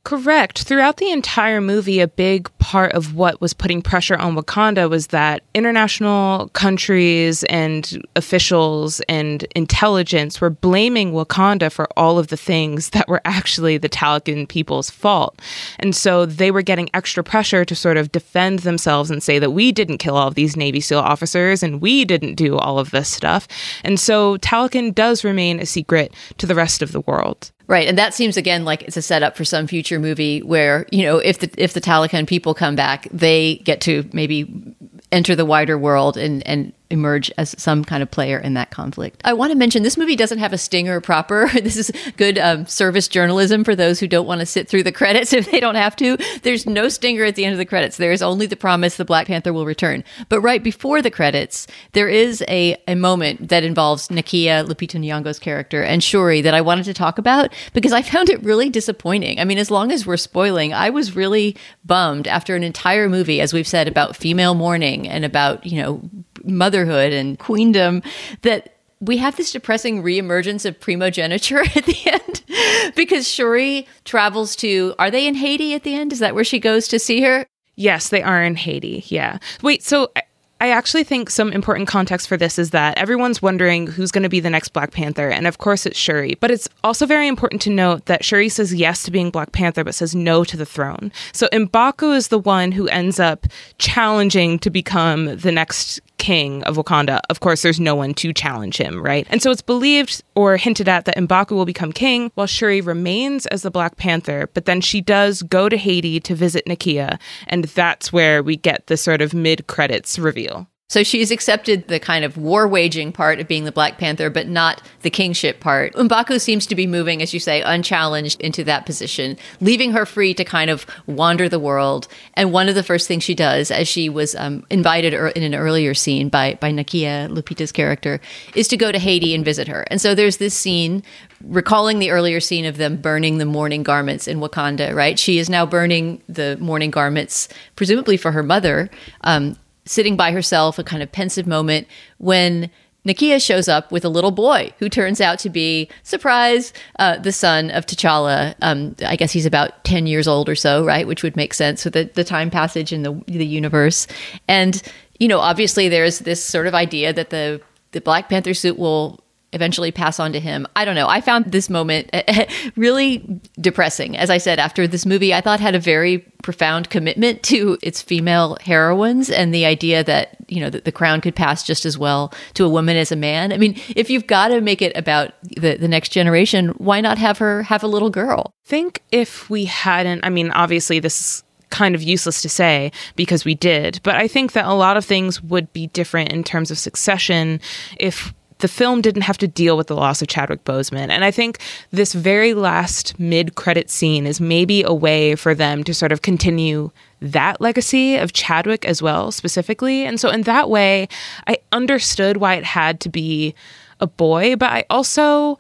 Correct. 0.07 0.63
Throughout 0.63 0.99
the 0.99 1.11
entire 1.11 1.61
movie, 1.61 1.99
a 1.99 2.07
big 2.07 2.49
part 2.59 2.93
of 2.93 3.17
what 3.17 3.41
was 3.41 3.53
putting 3.53 3.83
pressure 3.83 4.15
on 4.15 4.37
Wakanda 4.37 4.89
was 4.89 5.09
that 5.09 5.43
international 5.53 6.49
countries 6.51 7.43
and 7.49 8.01
officials 8.15 9.01
and 9.09 9.43
intelligence 9.57 10.41
were 10.41 10.49
blaming 10.49 11.11
Wakanda 11.11 11.73
for 11.73 11.89
all 11.97 12.21
of 12.21 12.29
the 12.29 12.37
things 12.37 12.91
that 12.97 13.09
were 13.09 13.21
actually 13.25 13.79
the 13.79 13.89
Talokan 13.89 14.49
people's 14.49 14.91
fault. 14.91 15.43
And 15.81 15.93
so 15.93 16.25
they 16.25 16.53
were 16.53 16.63
getting 16.63 16.89
extra 16.95 17.25
pressure 17.25 17.65
to 17.65 17.75
sort 17.75 17.97
of 17.97 18.13
defend 18.13 18.61
themselves 18.61 19.11
and 19.11 19.21
say 19.21 19.41
that 19.41 19.51
we 19.51 19.73
didn't 19.73 19.99
kill 19.99 20.17
all 20.17 20.29
of 20.29 20.37
these 20.37 20.57
Navy 20.57 20.79
SEAL 20.79 21.01
officers 21.01 21.65
and 21.65 21.81
we 21.81 22.05
didn't 22.05 22.37
do 22.37 22.57
all 22.59 22.79
of 22.79 22.93
this 22.93 23.09
stuff. 23.09 23.49
And 23.83 23.99
so 23.99 24.37
Talokan 24.37 24.95
does 24.95 25.25
remain 25.25 25.59
a 25.59 25.67
secret 25.67 26.15
to 26.39 26.47
the 26.47 26.55
rest 26.55 26.81
of 26.81 26.93
the 26.93 27.01
world. 27.01 27.51
Right, 27.69 27.89
and 27.89 27.99
that 27.99 28.15
seems 28.15 28.37
again 28.37 28.65
like 28.65 28.83
it's 28.83 28.97
a 28.97 29.03
setup 29.03 29.37
for 29.37 29.45
some 29.45 29.67
future 29.67 29.99
movie 29.99 30.41
where 30.41 30.87
you 30.93 31.03
know 31.03 31.19
if 31.19 31.41
the 31.41 31.51
if 31.59 31.73
the 31.73 31.81
Talokan 31.81 32.27
people 32.27 32.55
come 32.55 32.77
back, 32.77 33.09
they 33.11 33.57
get 33.65 33.81
to 33.83 34.09
maybe 34.13 34.75
enter 35.11 35.35
the 35.35 35.45
wider 35.45 35.77
world 35.77 36.17
and 36.17 36.47
and 36.47 36.73
emerge 36.91 37.31
as 37.37 37.55
some 37.59 37.85
kind 37.85 38.03
of 38.03 38.11
player 38.11 38.39
in 38.39 38.55
that 38.55 38.71
conflict. 38.71 39.21
I 39.25 39.33
want 39.33 39.53
to 39.53 39.59
mention 39.59 39.83
this 39.83 39.97
movie 39.97 40.17
doesn't 40.17 40.39
have 40.39 40.53
a 40.53 40.59
stinger 40.59 41.01
proper. 41.01 41.49
this 41.55 41.77
is 41.77 41.91
good 42.17 42.39
um, 42.39 42.67
service 42.67 43.09
journalism 43.09 43.65
for 43.65 43.75
those 43.75 43.99
who 43.99 44.07
don't 44.07 44.27
want 44.27 44.41
to 44.41 44.47
sit 44.47 44.69
through 44.69 44.85
the 44.85 44.93
credits 44.93 45.33
if 45.33 45.51
they 45.51 45.61
don't 45.61 45.75
have 45.75 45.97
to. 45.97 46.17
There's 46.43 46.67
no 46.67 46.89
stinger 46.89 47.25
at 47.25 47.35
the 47.35 47.45
end 47.45 47.53
of 47.53 47.59
the 47.59 47.65
credits. 47.65 47.97
There 47.97 48.13
is 48.13 48.23
only 48.23 48.47
the 48.47 48.57
promise 48.57 48.97
the 48.97 49.05
Black 49.05 49.27
Panther 49.27 49.53
will 49.53 49.67
return. 49.67 50.05
But 50.29 50.41
right 50.41 50.63
before 50.63 51.03
the 51.03 51.11
credits, 51.11 51.67
there 51.93 52.09
is 52.09 52.43
a, 52.49 52.77
a 52.87 52.95
moment 52.95 53.49
that 53.49 53.65
involves 53.65 54.09
Nakia, 54.09 54.67
Lupita 54.67 55.01
Nyong'o's 55.01 55.39
character, 55.39 55.83
and 55.83 56.03
Shuri 56.03 56.41
that 56.43 56.55
I 56.55 56.61
wanted 56.61 56.85
to 56.85 56.95
talk 56.95 57.19
about 57.19 57.53
because 57.73 57.93
I 57.93 58.03
found 58.03 58.31
it 58.31 58.43
really 58.43 58.71
disappointing. 58.71 59.41
I 59.41 59.45
mean, 59.45 59.59
as 59.59 59.71
long 59.71 59.91
as 59.91 60.07
we're 60.07 60.17
spoiling, 60.17 60.73
I 60.73 60.91
was 60.91 61.17
really 61.17 61.57
bummed 61.85 62.29
after 62.29 62.55
an 62.55 62.63
entire 62.63 63.09
movie, 63.09 63.41
as 63.41 63.53
we've 63.53 63.67
said, 63.67 63.89
about 63.89 64.17
female 64.17 64.55
mourning 64.55 65.09
and 65.09 65.25
about, 65.25 65.67
you 65.67 65.83
know, 65.83 66.11
motherhood 66.47 67.13
and 67.13 67.39
queendom 67.39 68.03
that 68.43 68.77
we 69.01 69.19
have 69.19 69.37
this 69.37 69.53
depressing 69.53 70.03
reemergence 70.03 70.65
of 70.65 70.81
primogeniture 70.81 71.61
at 71.77 71.85
the 71.85 71.99
end 72.07 72.95
because 72.95 73.29
Shuri 73.29 73.87
travels 74.05 74.57
to 74.57 74.95
are 74.99 75.11
they 75.11 75.27
in 75.27 75.35
Haiti 75.35 75.75
at 75.75 75.83
the 75.83 75.95
end? 75.95 76.13
Is 76.13 76.19
that 76.21 76.35
where 76.35 76.45
she 76.45 76.59
goes 76.59 76.89
to 76.89 76.99
see 76.99 77.23
her? 77.23 77.47
Yes, 77.77 78.09
they 78.09 78.23
are 78.23 78.43
in 78.43 78.57
Haiti. 78.57 79.05
Yeah. 79.09 79.39
Wait, 79.63 79.83
so 79.83 80.11
I 80.59 80.71
actually 80.71 81.05
think 81.05 81.29
some 81.29 81.53
important 81.53 81.87
context 81.87 82.29
for 82.29 82.39
this 82.39 82.59
is 82.59 82.71
that 82.71 82.97
everyone's 82.97 83.43
wondering 83.43 83.87
who's 83.87 84.11
going 84.11 84.23
to 84.23 84.31
be 84.31 84.41
the 84.41 84.49
next 84.49 84.71
Black 84.71 84.91
Panther, 84.91 85.29
and 85.29 85.47
of 85.47 85.59
course 85.59 85.85
it's 85.85 85.99
Shuri. 85.99 86.35
But 86.41 86.51
it's 86.51 86.67
also 86.83 87.05
very 87.05 87.29
important 87.29 87.61
to 87.63 87.71
note 87.71 88.07
that 88.07 88.25
Shuri 88.25 88.49
says 88.49 88.73
yes 88.73 89.03
to 89.03 89.11
being 89.11 89.31
Black 89.31 89.53
Panther, 89.53 89.85
but 89.85 89.95
says 89.95 90.15
no 90.15 90.45
to 90.45 90.57
the 90.57 90.65
throne. 90.65 91.13
So 91.33 91.49
Mbaku 91.49 92.17
is 92.17 92.29
the 92.29 92.39
one 92.39 92.73
who 92.73 92.89
ends 92.89 93.21
up 93.21 93.47
challenging 93.77 94.59
to 94.61 94.71
become 94.71 95.37
the 95.37 95.53
next 95.53 96.01
king 96.27 96.65
of 96.65 96.75
Wakanda. 96.77 97.21
Of 97.31 97.39
course, 97.39 97.63
there's 97.63 97.79
no 97.79 97.95
one 97.95 98.13
to 98.15 98.33
challenge 98.33 98.79
him, 98.79 99.01
right? 99.01 99.29
And 99.31 99.41
so 99.41 99.53
it's 99.53 99.63
believed 99.63 100.25
or 100.35 100.57
hinted 100.57 100.89
at 100.89 101.05
that 101.05 101.17
Mbaku 101.17 101.53
will 101.53 101.65
become 101.65 101.93
king 101.93 102.33
while 102.35 102.49
Shuri 102.49 102.81
remains 102.81 103.47
as 103.47 103.63
the 103.63 103.71
Black 103.71 103.97
Panther, 103.97 104.51
but 104.53 104.65
then 104.65 104.81
she 104.81 105.01
does 105.01 105.43
go 105.43 105.69
to 105.69 105.77
Haiti 105.77 106.19
to 106.19 106.35
visit 106.35 106.65
Nakia, 106.67 107.21
and 107.47 107.63
that's 107.63 108.13
where 108.13 108.43
we 108.43 108.57
get 108.57 108.89
the 108.89 108.97
sort 108.97 109.23
of 109.23 109.35
mid 109.35 109.69
credits 109.69 110.19
reveal. 110.19 110.67
So 110.89 111.03
she's 111.03 111.33
accepted 111.33 111.89
the 111.89 111.99
kind 111.99 112.25
of 112.25 112.37
war 112.37 112.69
waging 112.69 113.11
part 113.11 113.41
of 113.41 113.49
being 113.49 113.65
the 113.65 113.73
Black 113.73 113.99
Panther, 113.99 114.31
but 114.31 114.47
not 114.47 114.81
the 115.03 115.11
kingship 115.11 115.59
part. 115.59 115.93
Mbaku 115.95 116.41
seems 116.41 116.65
to 116.67 116.77
be 116.77 116.87
moving, 116.87 117.21
as 117.21 117.35
you 117.35 117.41
say, 117.41 117.61
unchallenged 117.63 118.41
into 118.41 118.63
that 118.65 118.87
position, 118.87 119.37
leaving 119.61 119.91
her 119.91 120.07
free 120.07 120.33
to 120.35 120.45
kind 120.45 120.71
of 120.71 120.87
wander 121.07 121.49
the 121.49 121.59
world. 121.59 122.07
And 122.35 122.53
one 122.53 122.69
of 122.69 122.77
the 122.77 122.85
first 122.85 123.09
things 123.09 123.25
she 123.25 123.35
does, 123.35 123.73
as 123.73 123.89
she 123.89 124.09
was 124.09 124.37
um, 124.37 124.65
invited 124.71 125.13
in 125.13 125.43
an 125.43 125.57
earlier 125.57 125.93
scene 125.93 126.29
by, 126.29 126.57
by 126.61 126.71
Nakia, 126.71 127.29
Lupita's 127.29 127.73
character, 127.73 128.21
is 128.55 128.69
to 128.69 128.77
go 128.77 128.93
to 128.93 128.99
Haiti 129.01 129.35
and 129.35 129.45
visit 129.45 129.67
her. 129.67 129.85
And 129.91 130.01
so 130.01 130.15
there's 130.15 130.37
this 130.37 130.55
scene 130.55 131.03
recalling 131.43 131.99
the 131.99 132.13
earlier 132.13 132.39
scene 132.39 132.65
of 132.65 132.77
them 132.77 132.97
burning 132.97 133.39
the 133.39 133.45
mourning 133.45 133.83
garments 133.83 134.29
in 134.29 134.39
Wakanda, 134.39 134.95
right? 134.95 135.19
She 135.19 135.39
is 135.39 135.51
now 135.51 135.67
burning 135.67 136.23
the 136.29 136.57
mourning 136.61 136.93
garments, 136.93 137.49
presumably 137.75 138.17
for 138.17 138.31
her 138.31 138.45
mother. 138.45 138.89
Um, 139.23 139.57
sitting 139.87 140.17
by 140.17 140.33
herself, 140.33 140.79
a 140.79 140.85
kind 140.85 141.03
of 141.03 141.11
pensive 141.11 141.47
moment 141.47 141.87
when 142.19 142.71
Nakia 143.07 143.45
shows 143.45 143.69
up 143.69 143.93
with 143.93 144.05
a 144.05 144.09
little 144.09 144.33
boy 144.33 144.73
who 144.79 144.89
turns 144.89 145.21
out 145.21 145.39
to 145.41 145.51
be, 145.51 145.89
surprise, 146.03 146.73
uh, 146.99 147.19
the 147.19 147.33
son 147.33 147.71
of 147.71 147.87
T'Challa. 147.87 148.55
Um, 148.63 148.97
I 149.07 149.17
guess 149.17 149.33
he's 149.33 149.47
about 149.47 149.85
10 149.85 150.07
years 150.07 150.27
old 150.27 150.49
or 150.49 150.57
so, 150.57 150.85
right? 150.85 151.07
Which 151.07 151.23
would 151.23 151.37
make 151.37 151.55
sense 151.55 151.85
with 151.85 151.95
the, 151.95 152.11
the 152.15 152.25
time 152.25 152.51
passage 152.51 152.93
in 152.93 153.03
the, 153.03 153.13
the 153.27 153.47
universe. 153.47 154.07
And, 154.49 154.83
you 155.21 155.29
know, 155.29 155.39
obviously 155.39 155.89
there's 155.89 156.19
this 156.21 156.43
sort 156.43 156.67
of 156.67 156.75
idea 156.75 157.13
that 157.13 157.31
the, 157.31 157.61
the 157.93 158.01
Black 158.01 158.29
Panther 158.29 158.55
suit 158.55 158.79
will 158.79 159.21
eventually 159.57 159.91
pass 159.91 160.21
on 160.21 160.33
to 160.33 160.41
him. 160.41 160.67
I 160.77 160.85
don't 160.85 160.95
know. 160.95 161.09
I 161.09 161.21
found 161.21 161.47
this 161.47 161.69
moment 161.69 162.15
really 162.77 163.41
depressing. 163.61 164.17
As 164.17 164.31
I 164.31 164.39
said, 164.39 164.61
after 164.61 164.87
this 164.87 165.05
movie, 165.05 165.35
I 165.35 165.41
thought 165.41 165.59
had 165.59 165.75
a 165.75 165.81
very 165.81 166.19
profound 166.45 166.91
commitment 166.91 167.43
to 167.45 167.77
its 167.83 168.01
female 168.01 168.57
heroines 168.61 169.31
and 169.31 169.53
the 169.53 169.65
idea 169.65 170.05
that, 170.05 170.37
you 170.47 170.61
know, 170.61 170.71
that 170.71 170.85
the 170.85 170.93
crown 170.93 171.21
could 171.21 171.35
pass 171.35 171.65
just 171.65 171.85
as 171.85 171.99
well 171.99 172.33
to 172.55 172.65
a 172.65 172.69
woman 172.69 172.97
as 172.97 173.11
a 173.11 173.17
man. 173.17 173.53
I 173.53 173.57
mean, 173.57 173.81
if 173.97 174.11
you've 174.11 174.29
got 174.29 174.49
to 174.49 174.61
make 174.61 174.81
it 174.81 174.97
about 174.97 175.33
the, 175.43 175.77
the 175.77 175.89
next 175.89 176.11
generation, 176.11 176.69
why 176.79 177.01
not 177.01 177.19
have 177.19 177.39
her 177.39 177.65
have 177.65 177.83
a 177.83 177.89
little 177.89 178.11
girl? 178.11 178.53
think 178.67 179.03
if 179.13 179.49
we 179.49 179.65
hadn't, 179.65 180.25
I 180.25 180.29
mean, 180.29 180.51
obviously 180.51 180.99
this 180.99 181.21
is 181.21 181.43
kind 181.71 181.95
of 181.95 182.03
useless 182.03 182.43
to 182.43 182.49
say 182.49 182.91
because 183.15 183.45
we 183.45 183.55
did, 183.55 184.01
but 184.03 184.17
I 184.17 184.29
think 184.29 184.53
that 184.53 184.67
a 184.67 184.75
lot 184.75 184.97
of 184.97 185.05
things 185.05 185.43
would 185.43 185.73
be 185.73 185.87
different 185.89 186.33
in 186.33 186.43
terms 186.43 186.71
of 186.71 186.79
succession 186.79 187.61
if 187.99 188.35
the 188.59 188.69
film 188.69 189.03
didn't 189.03 189.23
have 189.23 189.39
to 189.39 189.47
deal 189.47 189.77
with 189.77 189.87
the 189.87 189.97
loss 189.97 190.23
of 190.23 190.29
Chadwick 190.29 190.65
Boseman. 190.65 191.11
And 191.11 191.25
I 191.25 191.31
think 191.31 191.59
this 191.91 192.13
very 192.13 192.55
last 192.55 193.19
mid 193.19 193.55
credit 193.55 193.91
scene 193.91 194.27
is 194.27 194.41
maybe 194.41 194.83
a 194.83 194.95
way 194.95 195.35
for 195.35 195.55
them 195.55 195.85
to 195.85 195.93
sort 195.95 196.13
of 196.13 196.23
continue 196.23 196.91
that 197.21 197.61
legacy 197.61 198.17
of 198.17 198.33
Chadwick 198.33 198.85
as 198.85 199.03
well, 199.03 199.31
specifically. 199.31 200.05
And 200.05 200.21
so, 200.21 200.31
in 200.31 200.43
that 200.43 200.71
way, 200.71 201.09
I 201.47 201.59
understood 201.73 202.39
why 202.39 202.55
it 202.55 202.65
had 202.65 203.01
to 203.01 203.09
be 203.09 203.55
a 204.01 204.07
boy, 204.07 204.57
but 204.57 204.71
I 204.71 204.85
also 204.91 205.59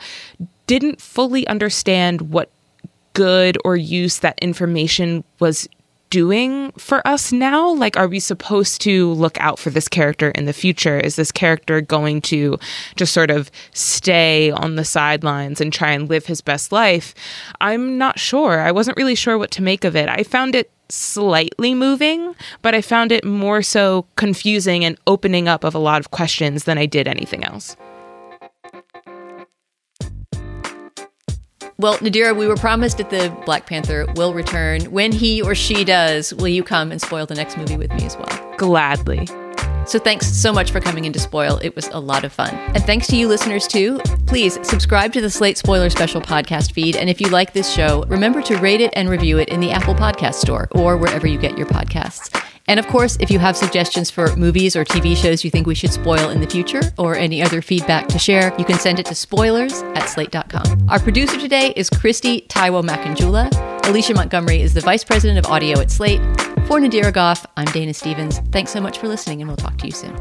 didn't 0.66 1.00
fully 1.00 1.46
understand 1.46 2.32
what 2.32 2.50
good 3.12 3.56
or 3.64 3.76
use 3.76 4.18
that 4.18 4.38
information 4.40 5.24
was 5.38 5.68
doing 6.10 6.72
for 6.72 7.06
us 7.06 7.32
now? 7.32 7.72
Like, 7.72 7.96
are 7.96 8.08
we 8.08 8.20
supposed 8.20 8.80
to 8.82 9.12
look 9.12 9.38
out 9.40 9.58
for 9.58 9.70
this 9.70 9.88
character 9.88 10.30
in 10.30 10.44
the 10.44 10.52
future? 10.52 10.98
Is 10.98 11.16
this 11.16 11.32
character 11.32 11.80
going 11.80 12.20
to 12.22 12.58
just 12.96 13.12
sort 13.12 13.30
of 13.30 13.50
stay 13.72 14.50
on 14.50 14.76
the 14.76 14.84
sidelines 14.84 15.60
and 15.60 15.72
try 15.72 15.92
and 15.92 16.08
live 16.08 16.26
his 16.26 16.40
best 16.40 16.72
life? 16.72 17.14
I'm 17.60 17.98
not 17.98 18.18
sure. 18.18 18.60
I 18.60 18.72
wasn't 18.72 18.96
really 18.96 19.14
sure 19.14 19.38
what 19.38 19.50
to 19.52 19.62
make 19.62 19.84
of 19.84 19.96
it. 19.96 20.08
I 20.08 20.22
found 20.22 20.54
it 20.54 20.70
slightly 20.88 21.74
moving, 21.74 22.34
but 22.62 22.74
I 22.74 22.80
found 22.80 23.12
it 23.12 23.24
more 23.24 23.62
so 23.62 24.06
confusing 24.16 24.84
and 24.84 24.98
opening 25.06 25.48
up 25.48 25.64
of 25.64 25.74
a 25.74 25.78
lot 25.78 26.00
of 26.00 26.10
questions 26.10 26.64
than 26.64 26.78
I 26.78 26.86
did 26.86 27.08
anything 27.08 27.44
else. 27.44 27.76
Well, 31.78 31.98
Nadira, 31.98 32.34
we 32.34 32.46
were 32.46 32.56
promised 32.56 32.96
that 32.98 33.10
the 33.10 33.36
Black 33.44 33.66
Panther 33.66 34.06
will 34.16 34.32
return. 34.32 34.84
When 34.84 35.12
he 35.12 35.42
or 35.42 35.54
she 35.54 35.84
does, 35.84 36.32
will 36.32 36.48
you 36.48 36.62
come 36.62 36.90
and 36.90 37.02
spoil 37.02 37.26
the 37.26 37.34
next 37.34 37.58
movie 37.58 37.76
with 37.76 37.92
me 37.92 38.06
as 38.06 38.16
well? 38.16 38.54
Gladly. 38.56 39.28
So 39.86 39.98
thanks 39.98 40.26
so 40.26 40.52
much 40.52 40.70
for 40.70 40.80
coming 40.80 41.04
in 41.04 41.12
to 41.12 41.18
spoil. 41.18 41.58
It 41.62 41.74
was 41.76 41.88
a 41.88 41.98
lot 41.98 42.24
of 42.24 42.32
fun. 42.32 42.54
And 42.74 42.82
thanks 42.84 43.06
to 43.08 43.16
you 43.16 43.28
listeners 43.28 43.66
too. 43.66 43.98
Please 44.26 44.58
subscribe 44.66 45.12
to 45.12 45.20
the 45.20 45.30
Slate 45.30 45.58
Spoiler 45.58 45.90
Special 45.90 46.20
podcast 46.20 46.72
feed. 46.72 46.96
And 46.96 47.08
if 47.08 47.20
you 47.20 47.28
like 47.28 47.52
this 47.52 47.72
show, 47.72 48.04
remember 48.08 48.42
to 48.42 48.56
rate 48.58 48.80
it 48.80 48.92
and 48.94 49.08
review 49.08 49.38
it 49.38 49.48
in 49.48 49.60
the 49.60 49.70
Apple 49.70 49.94
Podcast 49.94 50.34
Store 50.34 50.68
or 50.72 50.96
wherever 50.96 51.26
you 51.26 51.38
get 51.38 51.56
your 51.56 51.68
podcasts. 51.68 52.32
And 52.68 52.80
of 52.80 52.86
course, 52.88 53.16
if 53.20 53.30
you 53.30 53.38
have 53.38 53.56
suggestions 53.56 54.10
for 54.10 54.34
movies 54.34 54.74
or 54.74 54.84
TV 54.84 55.16
shows 55.16 55.44
you 55.44 55.50
think 55.50 55.66
we 55.66 55.74
should 55.74 55.92
spoil 55.92 56.30
in 56.30 56.40
the 56.40 56.48
future 56.48 56.80
or 56.98 57.14
any 57.14 57.42
other 57.42 57.62
feedback 57.62 58.08
to 58.08 58.18
share, 58.18 58.52
you 58.58 58.64
can 58.64 58.78
send 58.78 58.98
it 58.98 59.06
to 59.06 59.14
spoilers 59.14 59.82
at 59.94 60.06
slate.com. 60.06 60.88
Our 60.88 60.98
producer 60.98 61.38
today 61.38 61.72
is 61.76 61.88
Kristie 61.90 62.46
Taiwo 62.48 62.84
Makanjuola. 62.84 63.86
Alicia 63.86 64.14
Montgomery 64.14 64.60
is 64.60 64.74
the 64.74 64.80
Vice 64.80 65.04
President 65.04 65.38
of 65.38 65.46
Audio 65.50 65.78
at 65.78 65.92
Slate. 65.92 66.20
For 66.66 66.80
Nadira 66.80 67.12
Goffe, 67.12 67.46
I'm 67.56 67.66
Dana 67.66 67.94
Stevens. 67.94 68.40
Thanks 68.50 68.72
so 68.72 68.80
much 68.80 68.98
for 68.98 69.06
listening, 69.06 69.40
and 69.40 69.48
we'll 69.48 69.56
talk 69.56 69.78
to 69.78 69.86
you 69.86 69.92
soon. 69.92 70.16